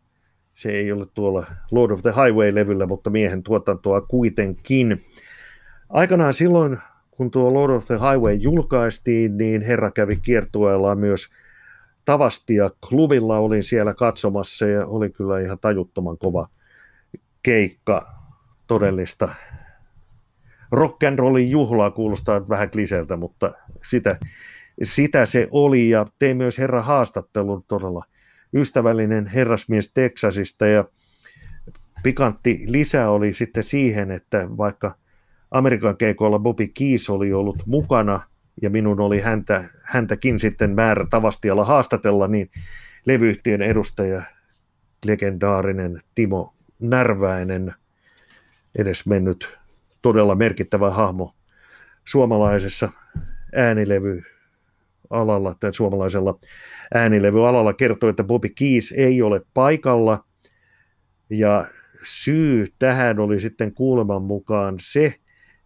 [0.55, 5.05] Se ei ole tuolla Lord of the Highway-levyllä, mutta miehen tuotantoa kuitenkin.
[5.89, 6.79] Aikanaan silloin,
[7.19, 11.29] kun tuo Lord of the Highway julkaistiin, niin herra kävi kiertueella myös
[12.05, 16.49] Tavastia klubilla, olin siellä katsomassa ja oli kyllä ihan tajuttoman kova
[17.43, 18.13] keikka,
[18.67, 19.29] todellista.
[20.73, 23.53] Rock and rollin juhlaa kuulostaa vähän kliseltä, mutta
[23.83, 24.19] sitä,
[24.83, 28.05] sitä se oli ja tein myös herra haastattelun todella
[28.55, 30.85] ystävällinen herrasmies Teksasista ja
[32.03, 34.95] pikantti lisä oli sitten siihen, että vaikka
[35.51, 38.21] Amerikan keikoilla Bobby Keys oli ollut mukana
[38.63, 42.51] ja minun oli häntä, häntäkin sitten määrä Tavastialla haastatella, niin
[43.07, 44.23] levyyhtiön edustaja,
[45.07, 47.75] legendaarinen Timo Närväinen,
[48.79, 49.59] edesmennyt
[50.03, 51.33] todella merkittävä hahmo
[52.05, 52.93] suomalaisessa
[53.55, 54.23] äänilevy
[55.11, 56.39] alalla tai suomalaisella
[56.95, 60.25] äänilevyalalla kertoi, että Bobby Keys ei ole paikalla.
[61.31, 61.67] Ja
[62.03, 65.15] syy tähän oli sitten kuuleman mukaan se,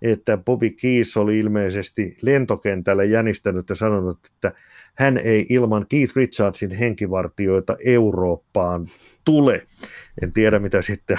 [0.02, 4.52] että Bobby Keys oli ilmeisesti lentokentällä jänistänyt ja sanonut, että
[4.94, 8.90] hän ei ilman Keith Richardsin henkivartioita Eurooppaan
[9.24, 9.66] tule.
[10.22, 11.18] En tiedä, mitä sitten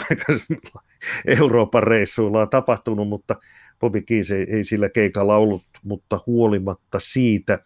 [1.39, 3.35] Euroopan reissuilla on tapahtunut, mutta
[3.79, 7.59] Bobby Keys ei, ei sillä keikalla ollut, mutta huolimatta siitä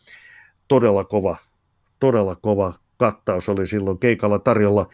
[0.68, 1.38] todella kova,
[2.00, 4.90] todella kova kattaus oli silloin keikalla tarjolla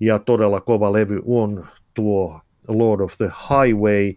[0.00, 4.14] ja todella kova levy on tuo Lord of the Highway,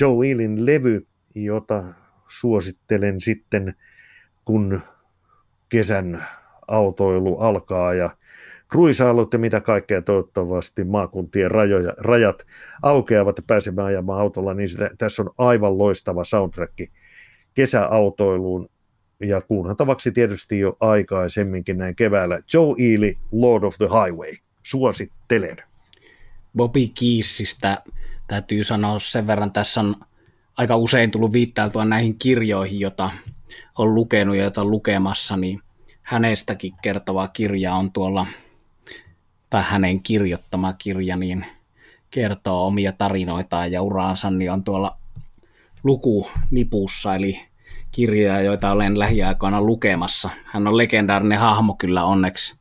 [0.00, 1.84] Joe Eilin levy, jota
[2.28, 3.74] suosittelen sitten,
[4.44, 4.80] kun
[5.68, 6.24] kesän
[6.68, 8.10] autoilu alkaa ja
[8.68, 12.46] kruisailut ja mitä kaikkea toivottavasti maakuntien rajoja, rajat
[12.82, 16.78] aukeavat ja pääsemään ajamaan autolla, niin sitä, tässä on aivan loistava soundtrack
[17.54, 18.68] kesäautoiluun
[19.20, 22.38] ja kuunneltavaksi tietysti jo aikaisemminkin näin keväällä.
[22.54, 24.32] Joe Ely, Lord of the Highway.
[24.62, 25.56] Suosittelen.
[26.56, 27.82] Bobby Keysistä
[28.26, 29.96] täytyy sanoa sen verran, tässä on
[30.56, 33.10] aika usein tullut viittailtua näihin kirjoihin, joita
[33.78, 35.60] on lukenut ja joita on lukemassa, niin
[36.02, 38.26] hänestäkin kertova kirja on tuolla,
[39.50, 41.46] tai hänen kirjoittama kirja, niin
[42.10, 44.96] kertoo omia tarinoitaan ja uraansa, niin on tuolla
[45.84, 47.40] lukunipussa, eli
[47.92, 50.30] kirjoja, joita olen lähiaikoina lukemassa.
[50.44, 52.56] Hän on legendaarinen hahmo kyllä onneksi.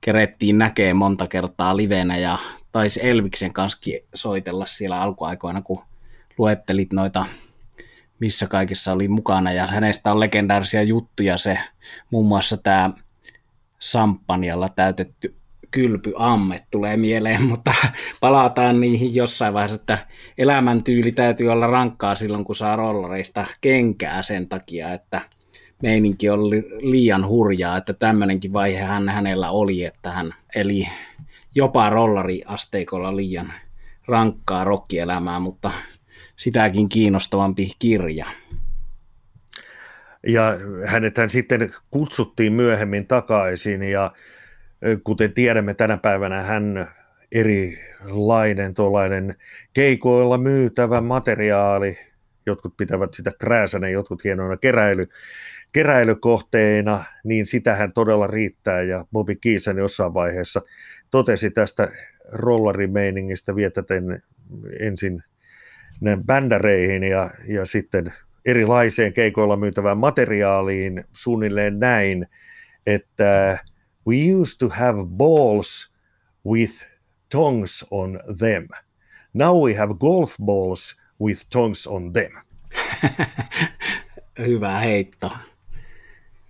[0.00, 2.38] Kerettiin näkee monta kertaa livenä ja
[2.72, 3.78] taisi Elviksen kanssa
[4.14, 5.82] soitella siellä alkuaikoina, kun
[6.38, 7.26] luettelit noita,
[8.20, 9.52] missä kaikissa oli mukana.
[9.52, 11.58] Ja hänestä on legendaarisia juttuja se,
[12.10, 12.90] muun muassa tämä
[13.78, 15.34] sampanjalla täytetty
[15.70, 17.74] kylpyamme tulee mieleen, mutta
[18.20, 19.98] palataan niihin jossain vaiheessa, että
[20.38, 25.20] elämäntyyli täytyy olla rankkaa silloin, kun saa rollareista kenkää sen takia, että
[25.82, 30.88] meininki oli liian hurjaa, että tämmöinenkin vaihe hän, hänellä oli, että hän eli
[31.54, 33.52] jopa rollariasteikolla liian
[34.08, 35.70] rankkaa rokkielämää, mutta
[36.36, 38.26] sitäkin kiinnostavampi kirja.
[40.26, 40.56] Ja
[40.86, 44.12] hänethän sitten kutsuttiin myöhemmin takaisin ja
[45.04, 46.94] kuten tiedämme tänä päivänä hän
[47.32, 49.34] erilainen tuollainen
[49.72, 51.98] keikoilla myytävä materiaali,
[52.46, 55.08] jotkut pitävät sitä krääsänä, jotkut hienoina keräily,
[55.72, 60.62] keräilykohteina, niin sitähän todella riittää ja Bobby Kiisen jossain vaiheessa
[61.10, 61.88] totesi tästä
[62.32, 64.22] rollarimeiningistä vietäten
[64.80, 65.22] ensin
[66.26, 68.12] bändäreihin ja, ja sitten
[68.44, 72.26] erilaiseen keikoilla myytävään materiaaliin suunnilleen näin,
[72.86, 73.58] että
[74.06, 75.92] we used to have balls
[76.46, 76.72] with
[77.32, 78.68] tongues on them.
[79.34, 82.32] Now we have golf balls with tongues on them.
[84.46, 85.30] Hyvä heitto.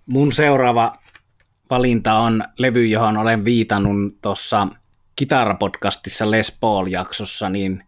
[0.09, 0.97] Mun seuraava
[1.69, 4.67] valinta on levy, johon olen viitannut tuossa
[5.15, 7.83] kitarapodcastissa Les Paul-jaksossa, niin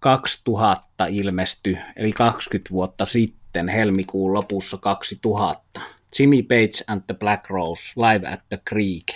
[0.00, 5.80] 2000 ilmestyi, eli 20 vuotta sitten, helmikuun lopussa 2000.
[6.18, 9.06] Jimmy Page and the Black Rose, Live at the Creek.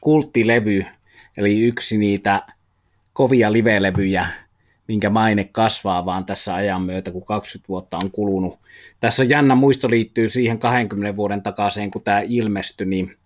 [0.00, 0.84] Kulttilevy,
[1.36, 2.46] eli yksi niitä
[3.12, 4.26] kovia livelevyjä,
[4.88, 8.58] minkä maine kasvaa vaan tässä ajan myötä, kun 20 vuotta on kulunut.
[9.00, 13.16] Tässä jännä muisto liittyy siihen 20 vuoden takaisin, kun tämä ilmestyi, niin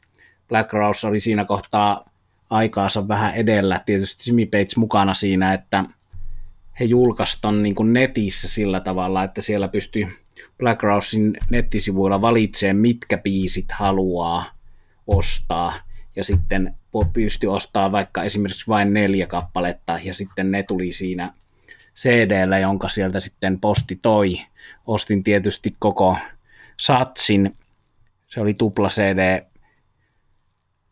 [0.48, 2.11] Black Rose oli siinä kohtaa
[2.51, 3.81] aikaansa vähän edellä.
[3.87, 5.85] Tietysti Jimmy Page mukana siinä, että
[6.81, 10.09] he julkaistaan niin netissä sillä tavalla, että siellä pystyy
[10.59, 14.44] Black Rousein nettisivuilla valitsemaan, mitkä biisit haluaa
[15.07, 15.75] ostaa,
[16.16, 16.75] ja sitten
[17.12, 21.33] pysty ostaa vaikka esimerkiksi vain neljä kappaletta, ja sitten ne tuli siinä
[21.94, 24.40] cd jonka sieltä sitten posti toi.
[24.87, 26.16] Ostin tietysti koko
[26.81, 27.52] satsin,
[28.26, 29.40] se oli tupla CD,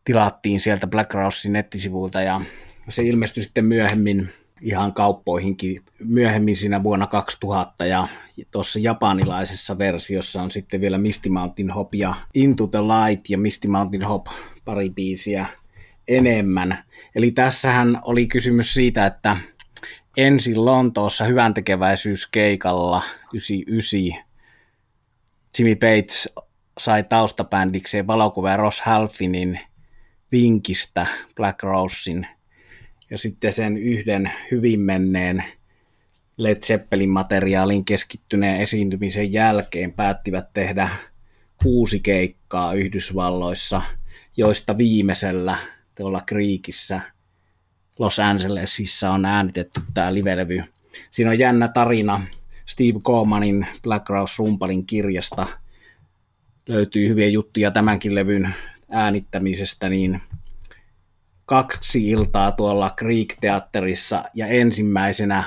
[0.05, 2.41] tilattiin sieltä Black Rousein nettisivuilta, ja
[2.89, 8.09] se ilmestyi sitten myöhemmin ihan kauppoihinkin myöhemmin siinä vuonna 2000 ja
[8.51, 13.69] tuossa japanilaisessa versiossa on sitten vielä Misty Mountain Hop ja Into the Light ja Misty
[13.69, 14.27] Mountain Hop
[14.65, 15.47] pari biisiä
[16.09, 16.79] enemmän.
[17.15, 19.37] Eli tässähän oli kysymys siitä, että
[20.16, 23.03] ensin Lontoossa hyvän tekeväisyyskeikalla
[23.35, 24.25] 99
[25.59, 26.42] Jimmy Page
[26.79, 29.61] sai taustabändikseen valokuva Ross Halfinin
[30.33, 32.27] vinkistä Black Rosein–
[33.11, 35.44] ja sitten sen yhden hyvin menneen
[36.37, 40.88] Led Zeppelin materiaalin keskittyneen esiintymisen jälkeen päättivät tehdä
[41.62, 43.83] kuusi keikkaa Yhdysvalloissa,
[44.37, 45.57] joista viimeisellä
[45.94, 47.01] tuolla Creekissä
[48.01, 50.63] Los Angelesissa on äänitetty tämä livelevy.
[51.11, 52.27] Siinä on jännä tarina
[52.67, 55.47] Steve Colemanin Black Rose Rumpalin kirjasta.
[56.69, 58.55] Löytyy hyviä juttuja tämänkin levyn
[58.91, 60.21] äänittämisestä, niin
[61.47, 65.45] kaksi iltaa tuolla Greek-teatterissa ja ensimmäisenä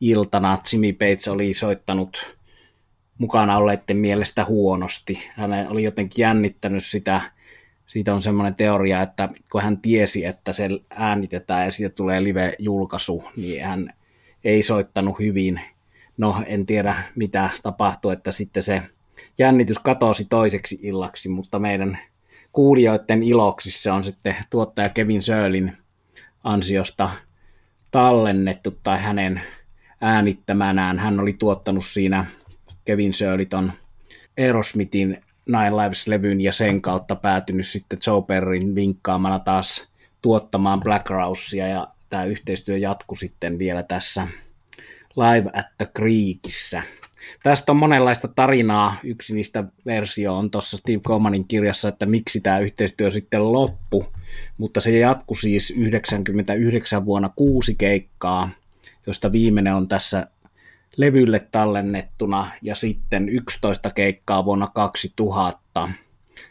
[0.00, 2.36] iltana Jimmy Page oli soittanut
[3.18, 5.30] mukana olleiden mielestä huonosti.
[5.34, 7.20] Hän oli jotenkin jännittänyt sitä.
[7.86, 13.24] Siitä on semmoinen teoria, että kun hän tiesi, että se äänitetään ja siitä tulee live-julkaisu,
[13.36, 13.92] niin hän
[14.44, 15.60] ei soittanut hyvin.
[16.16, 18.82] No, en tiedä mitä tapahtui, että sitten se
[19.38, 21.98] jännitys katosi toiseksi illaksi, mutta meidän
[22.52, 25.76] kuulijoiden iloksi se on sitten tuottaja Kevin Sörlin
[26.44, 27.10] ansiosta
[27.90, 29.40] tallennettu tai hänen
[30.00, 30.98] äänittämänään.
[30.98, 32.26] Hän oli tuottanut siinä
[32.84, 33.72] Kevin Sörliton
[34.38, 39.88] Aerosmithin Nine Lives-levyn ja sen kautta päätynyt sitten Joe Perrin vinkkaamana taas
[40.22, 44.28] tuottamaan Black Rousea ja tämä yhteistyö jatkui sitten vielä tässä
[45.16, 46.82] Live at the Creekissä.
[47.42, 48.96] Tästä on monenlaista tarinaa.
[49.04, 54.06] Yksi niistä versio on tuossa Steve Comanin kirjassa, että miksi tämä yhteistyö sitten loppu.
[54.58, 58.50] Mutta se jatkui siis 99 vuonna kuusi keikkaa,
[59.06, 60.26] josta viimeinen on tässä
[60.96, 65.88] levylle tallennettuna ja sitten 11 keikkaa vuonna 2000,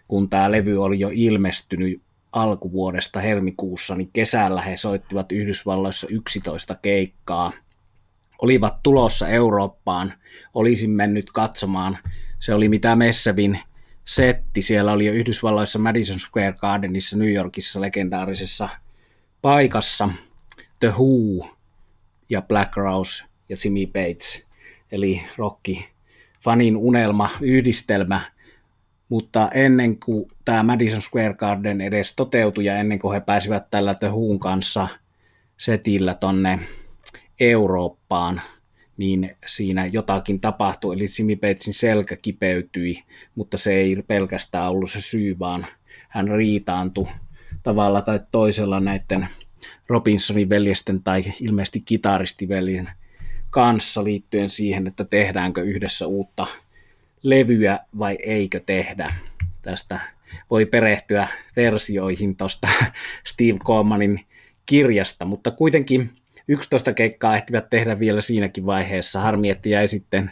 [0.08, 2.01] kun tämä levy oli jo ilmestynyt
[2.32, 7.51] alkuvuodesta helmikuussa, niin kesällä he soittivat Yhdysvalloissa 11 keikkaa.
[8.41, 10.13] Olivat tulossa Eurooppaan,
[10.54, 11.97] olisin mennyt katsomaan.
[12.39, 13.60] Se oli mitä Messevin
[14.06, 14.62] setti.
[14.62, 18.69] Siellä oli jo Yhdysvalloissa Madison Square Gardenissa New Yorkissa legendaarisessa
[19.41, 20.10] paikassa
[20.80, 21.47] The Who
[22.30, 24.45] ja Black Rose ja Simi Bates,
[24.91, 25.89] eli rokki
[26.43, 28.21] fanin unelma, yhdistelmä,
[29.09, 33.93] mutta ennen kuin tämä Madison Square Garden edes toteutui ja ennen kuin he pääsivät tällä
[33.93, 34.09] The
[34.39, 34.87] kanssa
[35.57, 36.59] setillä tonne
[37.39, 38.41] Eurooppaan,
[38.97, 43.03] niin siinä jotakin tapahtui, eli Simi Batesin selkä kipeytyi,
[43.35, 45.65] mutta se ei pelkästään ollut se syy, vaan
[46.09, 47.07] hän riitaantui
[47.63, 49.27] tavalla tai toisella näiden
[49.87, 52.89] Robinsonin veljesten tai ilmeisesti kitaristiveljen
[53.51, 56.47] kanssa liittyen siihen, että tehdäänkö yhdessä uutta
[57.23, 59.13] levyä vai eikö tehdä.
[59.61, 59.99] Tästä
[60.49, 62.67] voi perehtyä versioihin tuosta
[63.27, 64.25] Steve Colemanin
[64.65, 66.09] kirjasta, mutta kuitenkin
[66.47, 69.19] 11 keikkaa ehtivät tehdä vielä siinäkin vaiheessa.
[69.19, 70.31] Harmi, että jäi sitten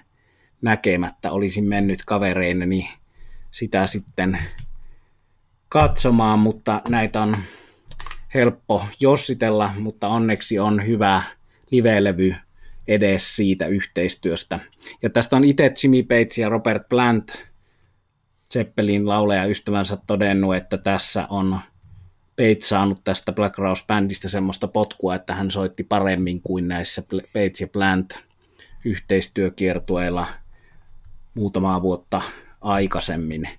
[0.62, 1.32] näkemättä.
[1.32, 2.90] Olisin mennyt kavereineni
[3.52, 4.40] sitä sitten
[5.70, 7.38] katsomaan, mutta näitä on
[8.34, 11.24] helppo jossitella, mutta onneksi on hyvä
[11.72, 12.36] live-levy
[12.90, 14.60] edes siitä yhteistyöstä.
[15.02, 17.50] Ja tästä on itse Jimmy Page ja Robert Plant,
[18.54, 21.60] Zeppelin lauleja ystävänsä todennut, että tässä on
[22.36, 27.68] Page saanut tästä Black Rose-bändistä semmoista potkua, että hän soitti paremmin kuin näissä Page ja
[27.68, 28.24] Plant
[28.86, 30.28] yhteistyökiertueilla
[31.34, 32.22] muutamaa vuotta
[32.62, 33.50] aikaisemmin.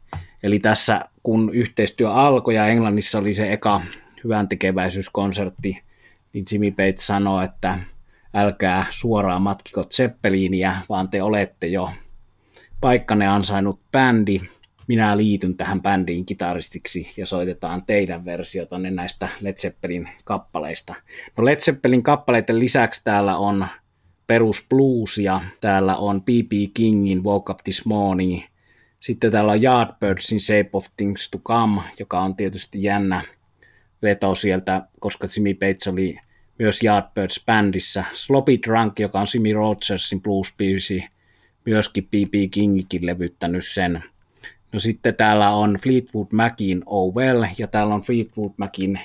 [0.43, 3.81] Eli tässä kun yhteistyö alkoi ja Englannissa oli se eka
[4.25, 5.83] hyvän tekeväisyyskonsertti,
[6.33, 7.79] niin Jimmy Page sanoi, että
[8.35, 11.91] älkää suoraan matkiko Zeppeliiniä, vaan te olette jo
[12.81, 14.41] paikkanne ansainnut bändi.
[14.87, 20.95] Minä liityn tähän bändiin kitaristiksi ja soitetaan teidän versiotanne näistä Led Zeppelin kappaleista.
[21.37, 23.67] No Led Zeppelin kappaleiden lisäksi täällä on
[24.27, 26.53] perus blues ja täällä on B.B.
[26.75, 28.43] Kingin Woke Up This Morning.
[29.01, 33.23] Sitten täällä on Yardbirdsin Shape of Things to Come, joka on tietysti jännä
[34.03, 36.17] veto sieltä, koska Jimmy Page oli
[36.61, 38.05] myös Yardbirds bändissä.
[38.13, 41.05] Sloppy Drunk, joka on Simi Rogersin blues biisi,
[41.67, 42.35] myöskin B.B.
[42.51, 44.05] Kingikin levyttänyt sen.
[44.73, 49.01] No sitten täällä on Fleetwood Macin Oh Well, ja täällä on Fleetwood Macin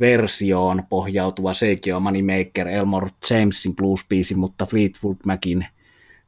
[0.00, 5.66] versioon pohjautuva Seikio Moneymaker Elmore Jamesin blues-biisi, mutta Fleetwood Macin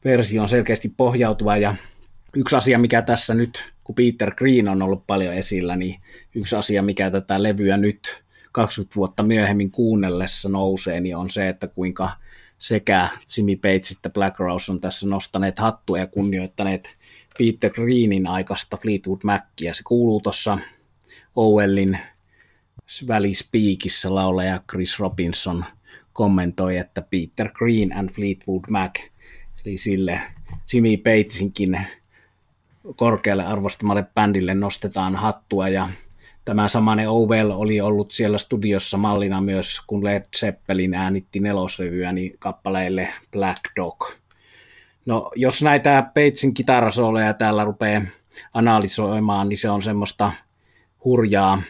[0.05, 1.75] versio on selkeästi pohjautuva, ja
[2.37, 6.01] yksi asia, mikä tässä nyt, kun Peter Green on ollut paljon esillä, niin
[6.35, 8.26] yksi asia, mikä tätä levyä nyt
[8.57, 12.11] 20 vuotta myöhemmin kuunnellessa nousee, niin on se, että kuinka
[12.59, 16.99] sekä Jimmy Page että Black Rose on tässä nostaneet hattua ja kunnioittaneet
[17.39, 19.75] Peter Greenin aikaista Fleetwood Mackia.
[19.75, 20.59] Se kuuluu tuossa
[21.35, 21.99] Owellin
[23.09, 25.65] välispiikissä laulaja Chris Robinson
[26.13, 29.01] kommentoi, että Peter Green and Fleetwood Mac,
[29.65, 30.21] eli sille
[30.73, 31.81] Jimmy Pagesinkin
[32.97, 35.89] korkealle arvostamalle bändille nostetaan hattua ja
[36.47, 42.37] Tämä samanen Owell oli ollut siellä studiossa mallina myös, kun Led Zeppelin äänitti nelosrevyä niin
[42.39, 44.05] kappaleille Black Dog.
[45.07, 48.03] No, jos näitä Pagein kitarasooleja täällä rupeaa
[48.55, 50.33] analysoimaan, niin se on semmoista
[51.05, 51.63] hurjaa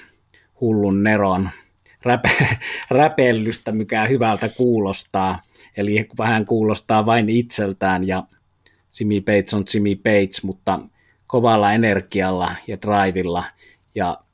[0.60, 1.50] hullun neron
[2.08, 2.56] räpe-
[2.90, 5.40] räpellystä, mikä hyvältä kuulostaa.
[5.76, 8.22] Eli vähän kuulostaa vain itseltään ja
[9.00, 10.80] Jimmy Page on Jimmy Page, mutta
[11.26, 13.44] kovalla energialla ja drivilla
[13.94, 14.25] ja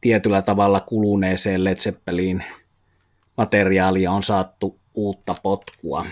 [0.00, 2.44] tietyllä tavalla kuluneeseen Led Zeppelin
[3.36, 6.06] materiaalia on saattu uutta potkua.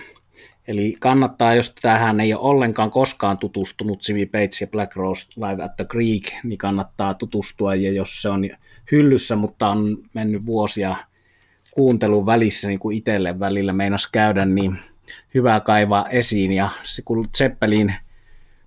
[0.69, 5.63] Eli kannattaa, jos tähän ei ole ollenkaan koskaan tutustunut Jimmy Bates ja Black Rose Live
[5.63, 8.51] at the Creek, niin kannattaa tutustua, ja jos se on
[8.93, 10.97] hyllyssä, mutta on mennyt vuosia
[11.71, 14.79] kuuntelun välissä, niin kuin itselle välillä meinas käydä, niin
[15.35, 17.95] hyvä kaivaa esiin, ja se kun Zeppelin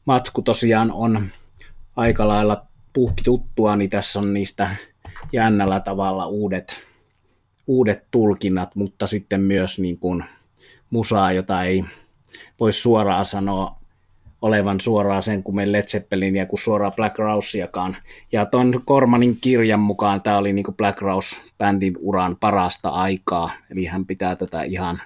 [0.05, 1.27] matsku tosiaan on
[1.95, 4.75] aika lailla puhki tuttua, niin tässä on niistä
[5.31, 6.79] jännällä tavalla uudet,
[7.67, 10.23] uudet tulkinnat, mutta sitten myös niin kuin
[10.89, 11.83] musaa, jota ei
[12.59, 13.81] voi suoraan sanoa
[14.41, 15.83] olevan suoraan sen kuin Led
[16.35, 17.97] ja kuin suoraan Black Rouseakaan.
[18.31, 23.85] Ja tuon Kormanin kirjan mukaan tämä oli niin kuin Black Rouse-bändin uran parasta aikaa, eli
[23.85, 25.01] hän pitää tätä ihan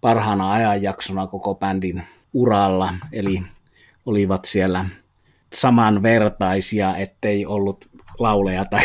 [0.00, 2.02] parhaana ajanjaksona koko bändin
[2.32, 3.42] uralla, eli
[4.06, 4.86] olivat siellä
[5.52, 7.88] samanvertaisia, ettei ollut
[8.18, 8.84] lauleja tai,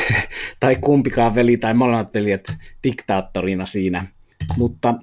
[0.59, 2.53] tai kumpikaan veli tai molemmat veljet
[2.83, 4.07] diktaattorina siinä.
[4.57, 4.95] Mutta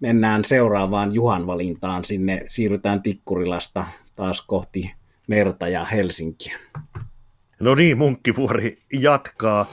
[0.00, 2.04] mennään seuraavaan Juhan valintaan.
[2.04, 4.94] Sinne siirrytään Tikkurilasta taas kohti
[5.28, 6.58] merta ja Helsinkiä.
[7.60, 9.66] No niin, Munkkivuori jatkaa.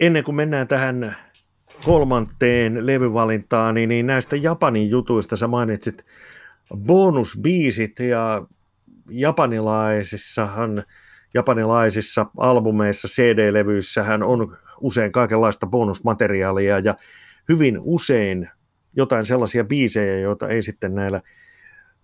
[0.00, 1.16] Ennen kuin mennään tähän
[1.84, 6.04] kolmanteen levyvalintaan, niin, niin näistä Japanin jutuista sä mainitsit
[6.76, 8.46] bonusbiisit ja
[9.10, 10.82] japanilaisissahan,
[11.34, 16.94] japanilaisissa albumeissa, CD-levyissähän on usein kaikenlaista bonusmateriaalia ja
[17.48, 18.48] hyvin usein
[18.96, 21.20] jotain sellaisia biisejä, joita ei sitten näillä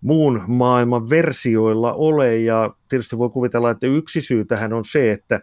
[0.01, 5.41] muun maailman versioilla ole, ja tietysti voi kuvitella, että yksi syy tähän on se, että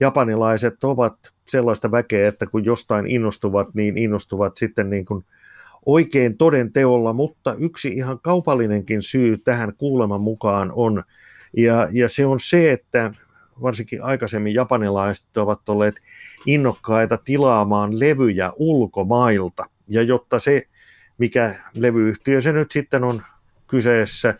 [0.00, 5.24] japanilaiset ovat sellaista väkeä, että kun jostain innostuvat, niin innostuvat sitten niin kuin
[5.86, 11.04] oikein toden teolla, mutta yksi ihan kaupallinenkin syy tähän kuuleman mukaan on,
[11.56, 13.12] ja, ja se on se, että
[13.62, 15.94] varsinkin aikaisemmin japanilaiset ovat olleet
[16.46, 20.66] innokkaita tilaamaan levyjä ulkomailta, ja jotta se
[21.18, 23.22] mikä levyyhtiö se nyt sitten on
[23.66, 24.34] kyseessä.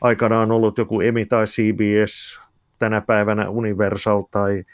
[0.00, 2.40] Aikanaan ollut joku EMI tai CBS,
[2.78, 4.64] tänä päivänä Universal tai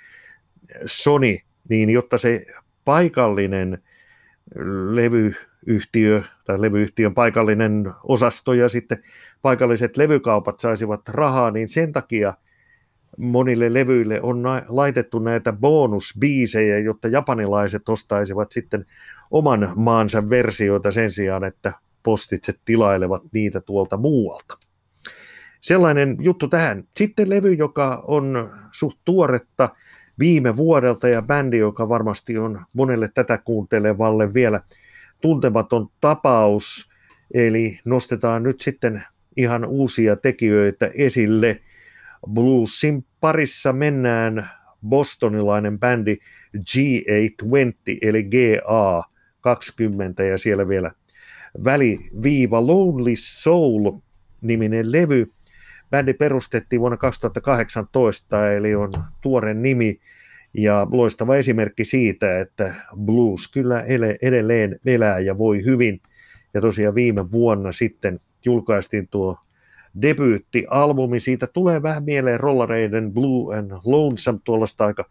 [0.87, 1.39] Sony,
[1.69, 2.47] niin jotta se
[2.85, 3.83] paikallinen
[4.91, 9.03] levyyhtiö tai levyyhtiön paikallinen osasto ja sitten
[9.43, 12.35] paikalliset levykaupat saisivat rahaa, niin sen takia
[13.19, 18.87] monille levyille on laitettu näitä bonusbiisejä, jotta japanilaiset ostaisivat sitten
[19.31, 21.73] oman maansa versioita sen sijaan, että
[22.03, 24.59] postitse tilailevat niitä tuolta muualta.
[25.61, 26.85] Sellainen juttu tähän.
[26.97, 29.69] Sitten levy, joka on suht tuoretta
[30.19, 34.61] viime vuodelta ja bändi, joka varmasti on monelle tätä kuuntelevalle vielä
[35.21, 36.91] tuntematon tapaus.
[37.35, 39.03] Eli nostetaan nyt sitten
[39.37, 41.61] ihan uusia tekijöitä esille.
[42.33, 44.51] Bluesin parissa mennään
[44.89, 46.17] bostonilainen bändi
[46.57, 49.05] G820 eli GA
[49.41, 50.91] 20 ja siellä vielä
[51.65, 53.93] väliviiva Lonely Soul
[54.41, 55.31] niminen levy.
[55.93, 60.01] Bändi perustettiin vuonna 2018, eli on tuore nimi
[60.55, 62.75] ja loistava esimerkki siitä, että
[63.05, 63.85] blues kyllä
[64.23, 66.01] edelleen elää ja voi hyvin.
[66.55, 69.39] Ja tosiaan viime vuonna sitten julkaistiin tuo
[70.03, 71.21] debyyttialbumi.
[71.21, 75.05] Siitä tulee vähän mieleen rollareiden Blue and Lonesome, tuollaista aika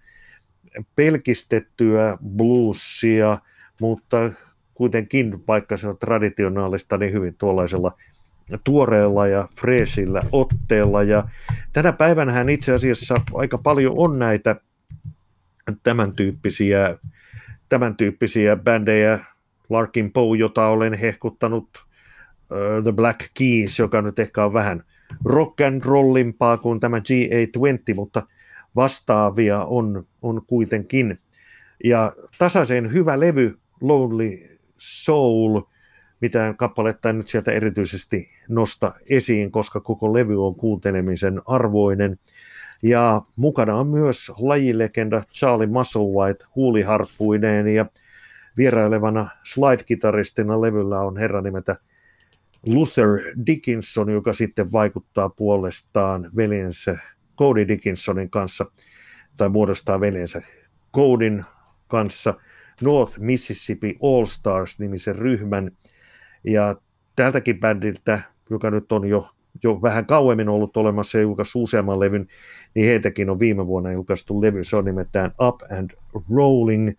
[0.95, 3.37] pelkistettyä bluesia,
[3.81, 4.31] mutta
[4.73, 7.97] kuitenkin, vaikka se on traditionaalista, niin hyvin tuollaisella
[8.63, 11.03] tuoreella ja freshillä otteella.
[11.03, 11.23] Ja
[11.73, 14.55] tänä päivänä itse asiassa aika paljon on näitä
[15.83, 16.97] tämän tyyppisiä,
[17.69, 19.19] tämän tyyppisiä bändejä,
[19.69, 24.83] Larkin Poe, jota olen hehkuttanut, uh, The Black Keys, joka nyt ehkä on vähän
[25.25, 28.27] rock and rollimpaa kuin tämä G820, mutta
[28.75, 31.17] vastaavia on, on kuitenkin.
[31.83, 35.61] Ja tasaisen hyvä levy, Lonely Soul,
[36.21, 42.19] mitään kappaletta en nyt sieltä erityisesti nosta esiin, koska koko levy on kuuntelemisen arvoinen.
[42.83, 47.85] Ja mukana on myös lajilegenda Charlie Musselwhite huuliharppuineen ja
[48.57, 51.75] vierailevana slide-kitaristina levyllä on herra nimeltä
[52.67, 53.07] Luther
[53.45, 56.97] Dickinson, joka sitten vaikuttaa puolestaan veljensä
[57.37, 58.65] Cody Dickinsonin kanssa,
[59.37, 60.41] tai muodostaa veljensä
[60.95, 61.45] Codin
[61.87, 62.33] kanssa
[62.81, 65.71] North Mississippi All Stars-nimisen ryhmän.
[66.43, 66.75] Ja
[67.15, 69.29] tältäkin bändiltä, joka nyt on jo,
[69.63, 72.27] jo vähän kauemmin ollut olemassa ja julkaissut useamman levyn,
[72.75, 74.63] niin heitäkin on viime vuonna julkaistu levy.
[74.63, 75.91] Se on nimeltään Up and
[76.35, 76.91] Rolling.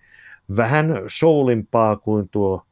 [0.57, 2.63] Vähän soulimpaa kuin tuo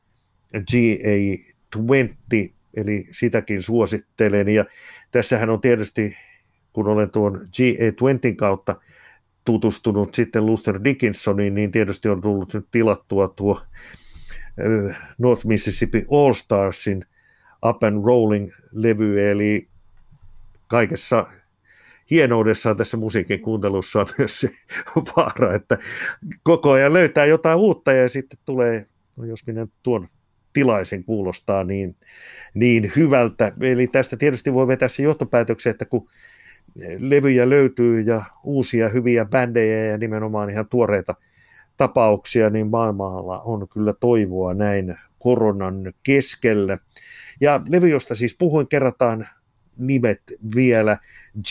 [0.56, 4.48] GA20, eli sitäkin suosittelen.
[4.48, 4.64] Ja
[5.10, 6.16] tässähän on tietysti,
[6.72, 8.76] kun olen tuon GA20 kautta
[9.44, 13.60] tutustunut sitten Luther Dickinsoniin, niin tietysti on tullut nyt tilattua tuo
[15.18, 17.02] North Mississippi All Starsin
[17.66, 19.68] Up and Rolling-levy, eli
[20.66, 21.26] kaikessa
[22.10, 24.48] hienoudessaan tässä musiikin kuuntelussa on myös se
[25.16, 25.78] vaara, että
[26.42, 28.86] koko ajan löytää jotain uutta ja sitten tulee,
[29.16, 30.08] no jos minä tuon
[30.52, 31.96] tilaisen kuulostaa niin,
[32.54, 33.52] niin hyvältä.
[33.60, 36.10] Eli tästä tietysti voi vetää se johtopäätöksen, että kun
[36.98, 41.14] levyjä löytyy ja uusia hyviä bändejä ja nimenomaan ihan tuoreita
[41.80, 46.78] tapauksia, niin maailmalla on kyllä toivoa näin koronan keskellä.
[47.40, 49.28] Ja levy, josta siis puhuin, kerrataan
[49.76, 50.22] nimet
[50.54, 50.98] vielä
[51.38, 51.42] G820,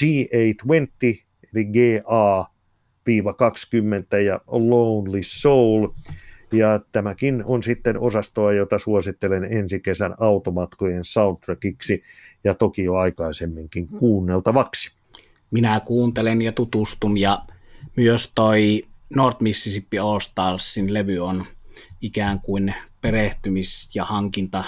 [1.53, 5.87] eli GA-20 ja Lonely Soul.
[6.53, 12.03] Ja tämäkin on sitten osastoa, jota suosittelen ensi kesän automatkojen soundtrackiksi
[12.43, 14.91] ja toki jo aikaisemminkin kuunneltavaksi.
[15.51, 17.41] Minä kuuntelen ja tutustun ja
[17.97, 21.45] myös toi North Mississippi All Starsin levy on
[22.01, 24.63] ikään kuin perehtymis- ja hankinta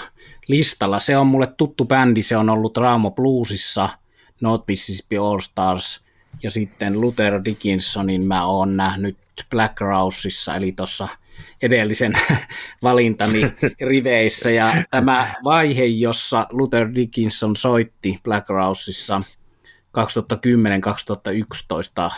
[0.48, 1.00] listalla.
[1.00, 3.88] Se on mulle tuttu bändi, se on ollut Raamo Bluesissa,
[4.40, 6.04] North Mississippi All Stars
[6.42, 9.18] ja sitten Luther Dickinsonin mä oon nähnyt
[9.50, 11.08] Black Rouseissa, eli tuossa
[11.62, 12.12] edellisen
[12.82, 13.40] valintani
[13.90, 14.50] riveissä.
[14.50, 19.22] Ja tämä vaihe, jossa Luther Dickinson soitti Black Rouseissa
[19.98, 20.02] 2010-2011,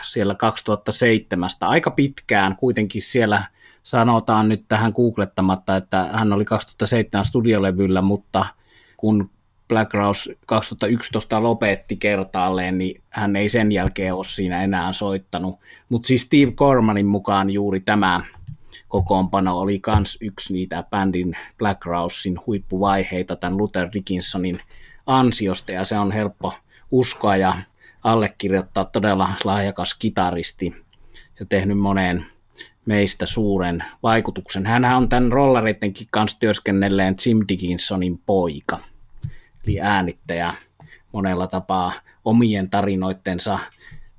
[0.02, 3.42] siellä 2007, aika pitkään kuitenkin siellä
[3.82, 8.46] sanotaan nyt tähän googlettamatta, että hän oli 2007 studiolevyllä, mutta
[8.96, 9.30] kun
[9.68, 15.60] Black Rose 2011 lopetti kertaalleen, niin hän ei sen jälkeen ole siinä enää soittanut.
[15.88, 18.20] Mutta siis Steve Cormanin mukaan juuri tämä
[18.88, 24.60] kokoonpano oli myös yksi niitä bändin Black Rousein huippuvaiheita tämän Luther Dickinsonin
[25.06, 26.54] ansiosta, ja se on helppo
[26.90, 27.56] uskoa ja
[28.04, 30.84] allekirjoittaa todella lahjakas kitaristi
[31.40, 32.26] ja tehnyt moneen
[32.86, 34.66] meistä suuren vaikutuksen.
[34.66, 38.78] Hän on tämän rollareittenkin kanssa työskennelleen Jim Dickinsonin poika,
[39.66, 40.54] eli äänittäjä
[41.12, 41.92] monella tapaa
[42.24, 43.58] omien tarinoittensa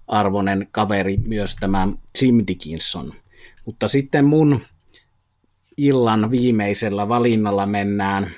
[0.08, 1.88] arvoinen kaveri myös tämä
[2.22, 3.14] Jim Dickinson.
[3.66, 4.62] Mutta sitten mun
[5.78, 8.30] illan viimeisellä valinnalla mennään,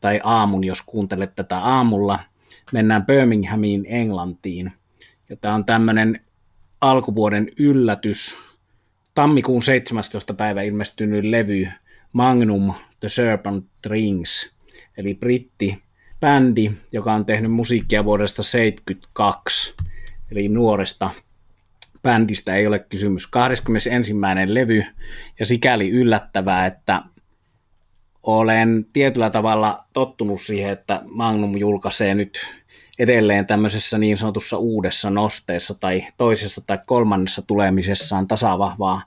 [0.00, 2.18] tai aamun, jos kuuntelet tätä aamulla,
[2.72, 4.72] mennään Birminghamiin Englantiin.
[5.28, 6.20] Ja tämä on tämmöinen
[6.80, 8.38] alkuvuoden yllätys,
[9.14, 10.34] tammikuun 17.
[10.34, 11.68] päivä ilmestynyt levy
[12.12, 14.50] Magnum The Serpent Rings,
[14.96, 15.82] eli britti
[16.20, 19.74] bändi, joka on tehnyt musiikkia vuodesta 1972,
[20.30, 21.10] eli nuoresta
[22.02, 23.26] bändistä ei ole kysymys.
[23.26, 24.14] 21.
[24.46, 24.84] levy,
[25.38, 27.02] ja sikäli yllättävää, että
[28.26, 32.38] olen tietyllä tavalla tottunut siihen, että Magnum julkaisee nyt
[32.98, 39.02] edelleen tämmöisessä niin sanotussa uudessa nosteessa tai toisessa tai kolmannessa tulemisessaan tasavahvaa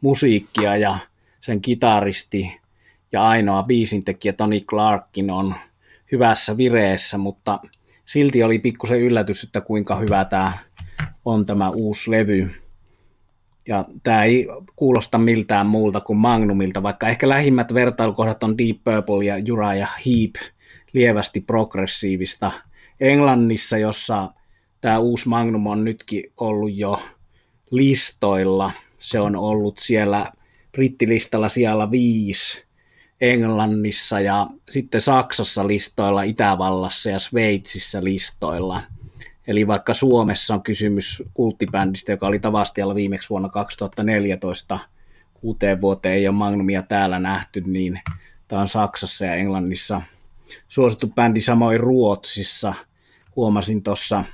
[0.00, 0.98] musiikkia ja
[1.40, 2.60] sen kitaristi
[3.12, 5.54] ja ainoa biisintekijä Tony Clarkin on
[6.12, 7.60] hyvässä vireessä, mutta
[8.04, 10.52] silti oli pikkusen yllätys, että kuinka hyvä tämä
[11.24, 12.67] on tämä uusi levy.
[13.68, 19.24] Ja tämä ei kuulosta miltään muulta kuin Magnumilta, vaikka ehkä lähimmät vertailukohdat on Deep Purple
[19.24, 20.34] ja Uriah Heep,
[20.92, 22.52] lievästi progressiivista–
[23.00, 24.32] Englannissa, jossa
[24.80, 27.02] tämä uusi Magnum on nytkin ollut jo
[27.70, 28.72] listoilla.
[28.98, 30.32] Se on ollut siellä
[30.72, 32.64] brittilistalla siellä viisi
[33.20, 38.82] Englannissa ja sitten Saksassa listoilla, Itävallassa ja Sveitsissä listoilla.
[39.48, 44.78] Eli vaikka Suomessa on kysymys kulttibändistä, joka oli Tavastialla viimeksi vuonna 2014,
[45.34, 48.00] kuuteen vuoteen ei ole Magnumia täällä nähty, niin
[48.48, 50.02] tämä on Saksassa ja Englannissa
[50.68, 52.74] suosittu bändi samoin Ruotsissa–
[53.38, 54.24] huomasin tuossa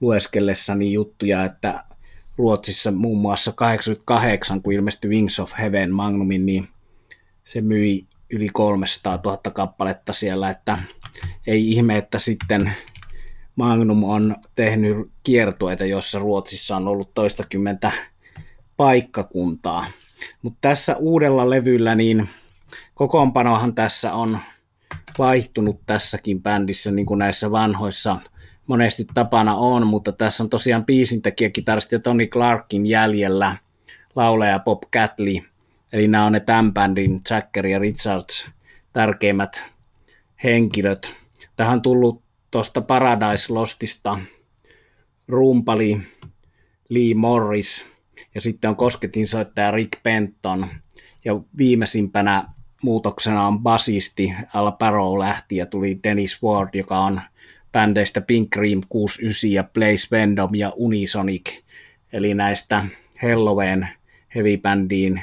[0.00, 1.84] lueskellessani juttuja, että
[2.36, 6.68] Ruotsissa muun muassa 88, kun ilmestyi Wings of Heaven Magnumin, niin
[7.44, 10.78] se myi yli 300 000 kappaletta siellä, että
[11.46, 12.72] ei ihme, että sitten
[13.56, 17.92] Magnum on tehnyt kiertueita, joissa Ruotsissa on ollut toistakymmentä
[18.76, 19.86] paikkakuntaa.
[20.42, 22.28] Mutta tässä uudella levyllä, niin
[22.94, 24.38] kokoonpanohan tässä on
[25.18, 28.16] vaihtunut tässäkin bändissä, niin kuin näissä vanhoissa
[28.66, 33.56] monesti tapana on, mutta tässä on tosiaan biisintekijä, kitaristi Tony Clarkin jäljellä,
[34.16, 35.36] laulaja Bob Catley,
[35.92, 38.50] eli nämä on ne tämän bändin Jacker ja Richards
[38.92, 39.64] tärkeimmät
[40.44, 41.12] henkilöt.
[41.56, 42.22] Tähän on tullut
[42.52, 44.18] tuosta Paradise Lostista
[45.28, 46.00] rumpali
[46.88, 47.86] Lee Morris
[48.34, 50.66] ja sitten on kosketinsoittaja Rick Benton.
[51.24, 52.44] Ja viimeisimpänä
[52.82, 57.20] muutoksena on basisti, Al Barrow lähti ja tuli Dennis Ward, joka on
[57.72, 61.50] bändeistä Pink Cream 69 ja Blaze Vendom ja Unisonic,
[62.12, 62.84] eli näistä
[63.22, 63.88] Halloween
[64.34, 65.22] heavy bändiin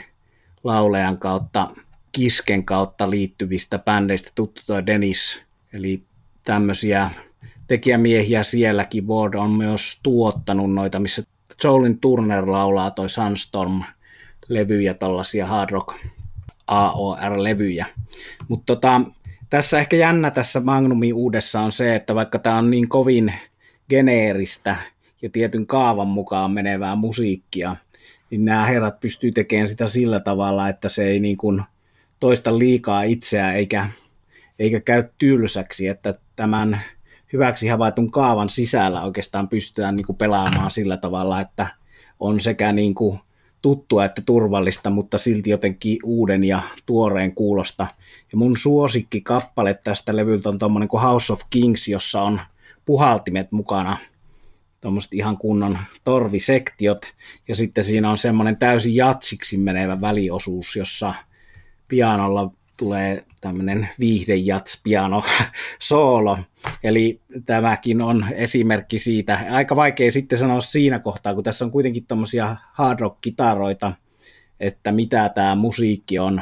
[0.64, 1.68] laulejan kautta,
[2.12, 5.42] Kisken kautta liittyvistä bändeistä tuttu tuo Dennis,
[5.74, 6.09] eli
[6.50, 7.10] tämmöisiä
[7.68, 9.08] tekijämiehiä sielläkin.
[9.08, 11.24] Ward on myös tuottanut noita, missä
[11.64, 15.96] Jolin Turner laulaa toi Sunstorm-levyjä, tällaisia hard rock
[16.68, 17.86] AOR-levyjä.
[18.48, 19.02] Mutta tota,
[19.50, 23.34] tässä ehkä jännä tässä Magnumin uudessa on se, että vaikka tämä on niin kovin
[23.90, 24.76] geneeristä
[25.22, 27.76] ja tietyn kaavan mukaan menevää musiikkia,
[28.30, 31.62] niin nämä herrat pystyy tekemään sitä sillä tavalla, että se ei niin kuin
[32.20, 33.90] toista liikaa itseään eikä,
[34.60, 36.82] eikä käy tylsäksi, että tämän
[37.34, 41.68] hyväksi havaitun kaavan sisällä oikeastaan pystytään niin kuin pelaamaan sillä tavalla, että
[42.20, 43.20] on sekä niin kuin
[43.62, 47.88] tuttua että turvallista, mutta silti jotenkin uuden ja tuoreen kuulosta.
[48.32, 52.42] Ja mun suosikki kappale tästä levyltä on tommonen kuin House of Kings, jossa on
[52.86, 53.98] puhaltimet mukana,
[54.82, 57.06] tuommoiset ihan kunnon torvisektiot,
[57.48, 61.14] ja sitten siinä on semmoinen täysin jatsiksi menevä väliosuus, jossa
[61.88, 65.24] pianolla tulee tämmöinen viihdejats piano
[65.80, 66.38] soolo.
[66.84, 69.40] Eli tämäkin on esimerkki siitä.
[69.52, 73.94] Aika vaikea sitten sanoa siinä kohtaa, kun tässä on kuitenkin tämmöisiä hard rock-kitaroita,
[74.60, 76.42] että mitä tämä musiikki on,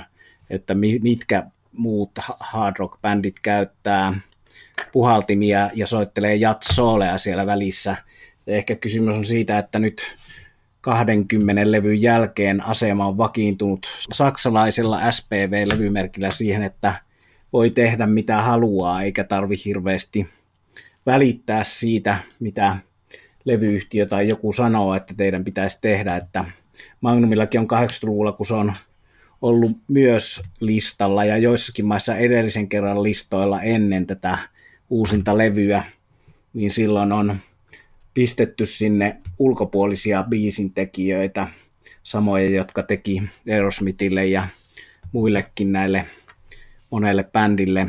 [0.50, 4.14] että mitkä muut hard rock-bändit käyttää
[4.92, 7.96] puhaltimia ja soittelee jatsoolea siellä välissä.
[8.48, 10.02] Ehkä kysymys on siitä, että nyt
[10.88, 16.96] 20 levyn jälkeen asema on vakiintunut saksalaisella SPV-levymerkillä siihen, että
[17.54, 20.28] voi tehdä mitä haluaa, eikä tarvi hirveästi
[21.06, 22.78] välittää siitä, mitä
[23.46, 26.46] levyyhtiö tai joku sanoo, että teidän pitäisi tehdä, että
[27.02, 28.74] Magnumillakin on 80-luvulla, kun se on
[29.42, 34.38] ollut myös listalla ja joissakin maissa edellisen kerran listoilla ennen tätä
[34.90, 35.84] uusinta levyä,
[36.54, 37.38] niin silloin on
[38.18, 41.48] pistetty sinne ulkopuolisia biisintekijöitä,
[42.04, 44.48] samoja, jotka teki Aerosmithille ja
[45.12, 46.06] muillekin näille
[46.90, 47.88] monelle bändille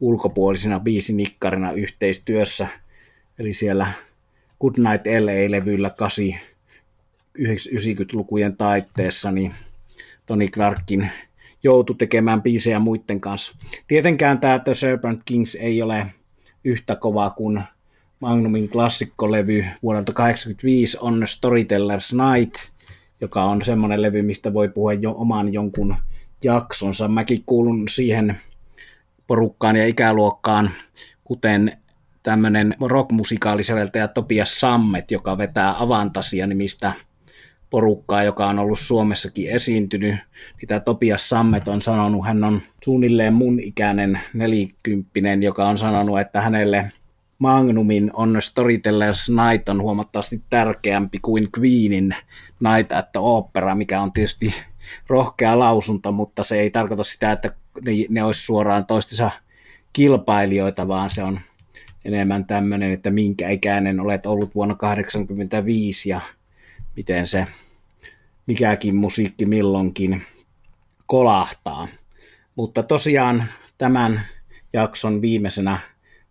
[0.00, 2.68] ulkopuolisina biisinikkarina yhteistyössä.
[3.38, 3.86] Eli siellä
[4.60, 5.90] Goodnight LA-levyllä
[7.38, 9.54] 90-lukujen taitteessa, niin
[10.26, 11.10] Tony Clarkin
[11.62, 13.56] joutui tekemään biisejä muiden kanssa.
[13.86, 16.06] Tietenkään tämä The Serpent Kings ei ole
[16.64, 17.62] yhtä kova kuin
[18.20, 22.54] Magnumin klassikkolevy vuodelta 1985 on Storyteller's Night,
[23.20, 25.96] joka on semmoinen levy, mistä voi puhua jo oman jonkun
[26.44, 27.08] jaksonsa.
[27.08, 28.36] Mäkin kuulun siihen
[29.26, 30.70] porukkaan ja ikäluokkaan,
[31.24, 31.72] kuten
[32.22, 36.92] tämmöinen rockmusikaalisäveltäjä Topias Sammet, joka vetää Avantasia nimistä
[37.70, 40.14] porukkaa, joka on ollut Suomessakin esiintynyt.
[40.62, 46.40] Mitä Topias Sammet on sanonut, hän on suunnilleen mun ikäinen nelikymppinen, joka on sanonut, että
[46.40, 46.92] hänelle
[47.40, 52.14] Magnumin on Storyteller's Night on huomattavasti tärkeämpi kuin Queenin
[52.60, 54.54] Night the Opera, mikä on tietysti
[55.08, 59.30] rohkea lausunto, mutta se ei tarkoita sitä, että ne, ne olisi suoraan toistensa
[59.92, 61.40] kilpailijoita, vaan se on
[62.04, 66.20] enemmän tämmöinen, että minkä ikäinen olet ollut vuonna 1985 ja
[66.96, 67.46] miten se
[68.46, 70.22] mikäkin musiikki milloinkin
[71.06, 71.88] kolahtaa.
[72.54, 73.44] Mutta tosiaan
[73.78, 74.20] tämän
[74.72, 75.78] jakson viimeisenä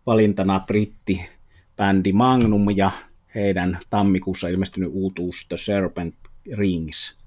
[0.06, 1.30] valintana britti
[1.78, 2.92] bändi Magnum ja
[3.36, 6.16] heidän tammikuussa ilmestynyt uutuus The Serpent
[6.54, 7.18] Rings.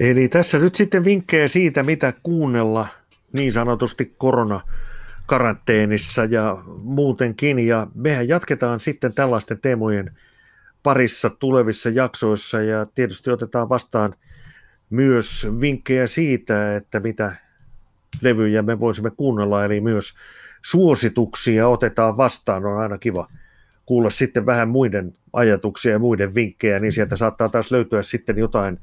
[0.00, 2.86] Eli tässä nyt sitten vinkkejä siitä, mitä kuunnella
[3.32, 4.60] niin sanotusti korona
[5.26, 7.58] karanteenissa ja muutenkin.
[7.58, 10.16] Ja mehän jatketaan sitten tällaisten teemojen
[10.82, 14.14] parissa tulevissa jaksoissa ja tietysti otetaan vastaan
[14.90, 17.36] myös vinkkejä siitä, että mitä
[18.22, 20.14] levyjä me voisimme kuunnella, eli myös
[20.70, 22.66] suosituksia otetaan vastaan.
[22.66, 23.28] On aina kiva
[23.86, 28.78] kuulla sitten vähän muiden ajatuksia ja muiden vinkkejä, niin sieltä saattaa taas löytyä sitten jotain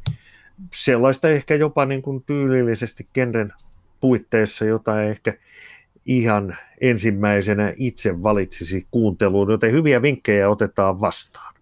[0.74, 3.54] sellaista ehkä jopa niin kuin tyylillisesti genren
[4.00, 5.34] puitteissa, jota ehkä
[6.06, 11.54] ihan ensimmäisenä itse valitsisi kuunteluun, joten hyviä vinkkejä otetaan vastaan.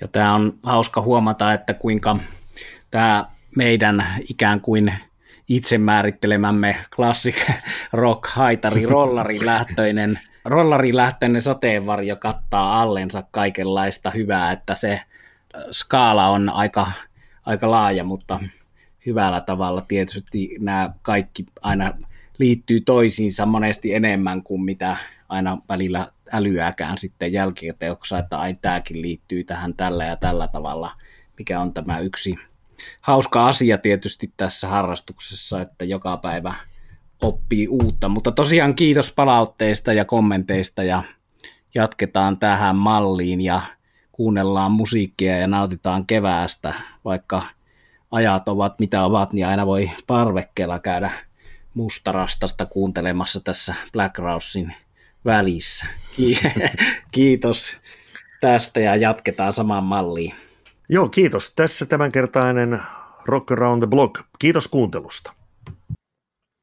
[0.00, 2.16] Ja tämä on hauska huomata, että kuinka
[2.90, 3.26] tämä
[3.56, 4.92] meidän ikään kuin
[5.50, 7.36] itse määrittelemämme classic
[7.92, 15.02] rock haitari rollari lähtöinen rollari lähtöinen sateenvarjo kattaa allensa kaikenlaista hyvää, että se äh,
[15.72, 16.92] skaala on aika,
[17.46, 18.40] aika laaja, mutta
[19.06, 21.92] hyvällä tavalla tietysti nämä kaikki aina
[22.38, 24.96] liittyy toisiinsa monesti enemmän kuin mitä
[25.28, 30.92] aina välillä älyääkään sitten jälkikäteoksessa, että ai tämäkin liittyy tähän tällä ja tällä tavalla,
[31.38, 32.38] mikä on tämä yksi
[33.00, 36.54] hauska asia tietysti tässä harrastuksessa, että joka päivä
[37.22, 38.08] oppii uutta.
[38.08, 41.02] Mutta tosiaan kiitos palautteista ja kommenteista ja
[41.74, 43.60] jatketaan tähän malliin ja
[44.12, 46.74] kuunnellaan musiikkia ja nautitaan keväästä,
[47.04, 47.42] vaikka
[48.10, 51.10] ajat ovat mitä ovat, niin aina voi parvekkeella käydä
[51.74, 54.74] mustarastasta kuuntelemassa tässä Black Rousein
[55.24, 55.86] välissä.
[57.12, 57.76] Kiitos
[58.40, 60.34] tästä ja jatketaan samaan malliin.
[60.92, 61.54] Joo, kiitos.
[61.54, 62.82] Tässä tämänkertainen
[63.26, 64.20] Rock Around the Block.
[64.38, 65.32] Kiitos kuuntelusta.